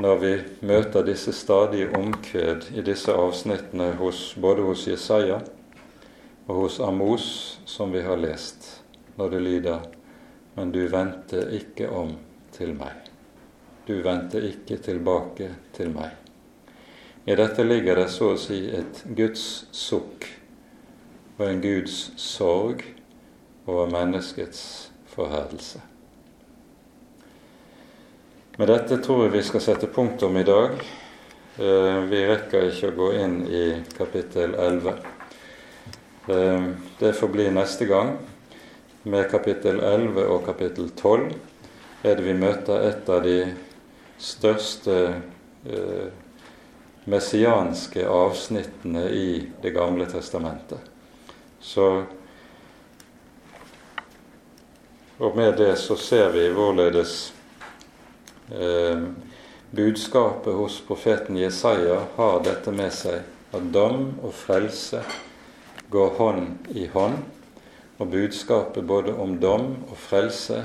[0.02, 0.32] når vi
[0.68, 5.38] møter disse stadige omkved i disse avsnittene hos, både hos Jesaja
[6.46, 7.28] og hos Amos,
[7.64, 8.82] som vi har lest,
[9.16, 9.92] når det lyder
[10.56, 12.14] Men du vendte ikke om
[12.52, 13.10] til meg.
[13.86, 16.14] Du vendte ikke tilbake til meg.
[17.28, 20.24] I dette ligger det så å si et Guds sukk
[21.36, 22.86] og en Guds sorg
[23.66, 24.62] over menneskets
[25.12, 25.82] forherdelse.
[28.56, 30.78] Med dette tror jeg vi skal sette punktum i dag.
[31.60, 33.64] Eh, vi rekker ikke å gå inn i
[33.98, 34.94] kapittel 11.
[36.32, 36.64] Eh,
[36.96, 38.14] det får bli neste gang
[39.04, 41.28] med kapittel 11 og kapittel 12
[42.00, 43.36] er det vi møter et av de
[44.16, 46.08] største eh,
[47.04, 49.30] messianske avsnittene i
[49.60, 50.80] Det gamle testamentet.
[51.60, 52.06] Så
[55.18, 57.35] Og med det så ser vi hvorledes
[59.70, 63.22] budskapet hos profeten Jesaja har dette med seg,
[63.52, 65.02] at dom og frelse
[65.90, 67.18] går hånd i hånd,
[67.98, 70.64] og budskapet både om dom og frelse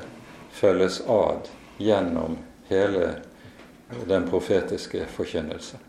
[0.51, 1.49] følges ad
[1.82, 2.38] gjennom
[2.69, 3.15] hele
[4.07, 5.79] den profetiske forkynnelse.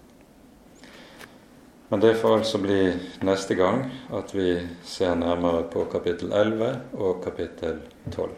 [1.93, 3.83] Men det får altså bli neste gang
[4.17, 7.83] at vi ser nærmere på kapittel 11 og kapittel
[8.15, 8.31] 12.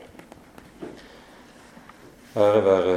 [2.35, 2.97] Ære være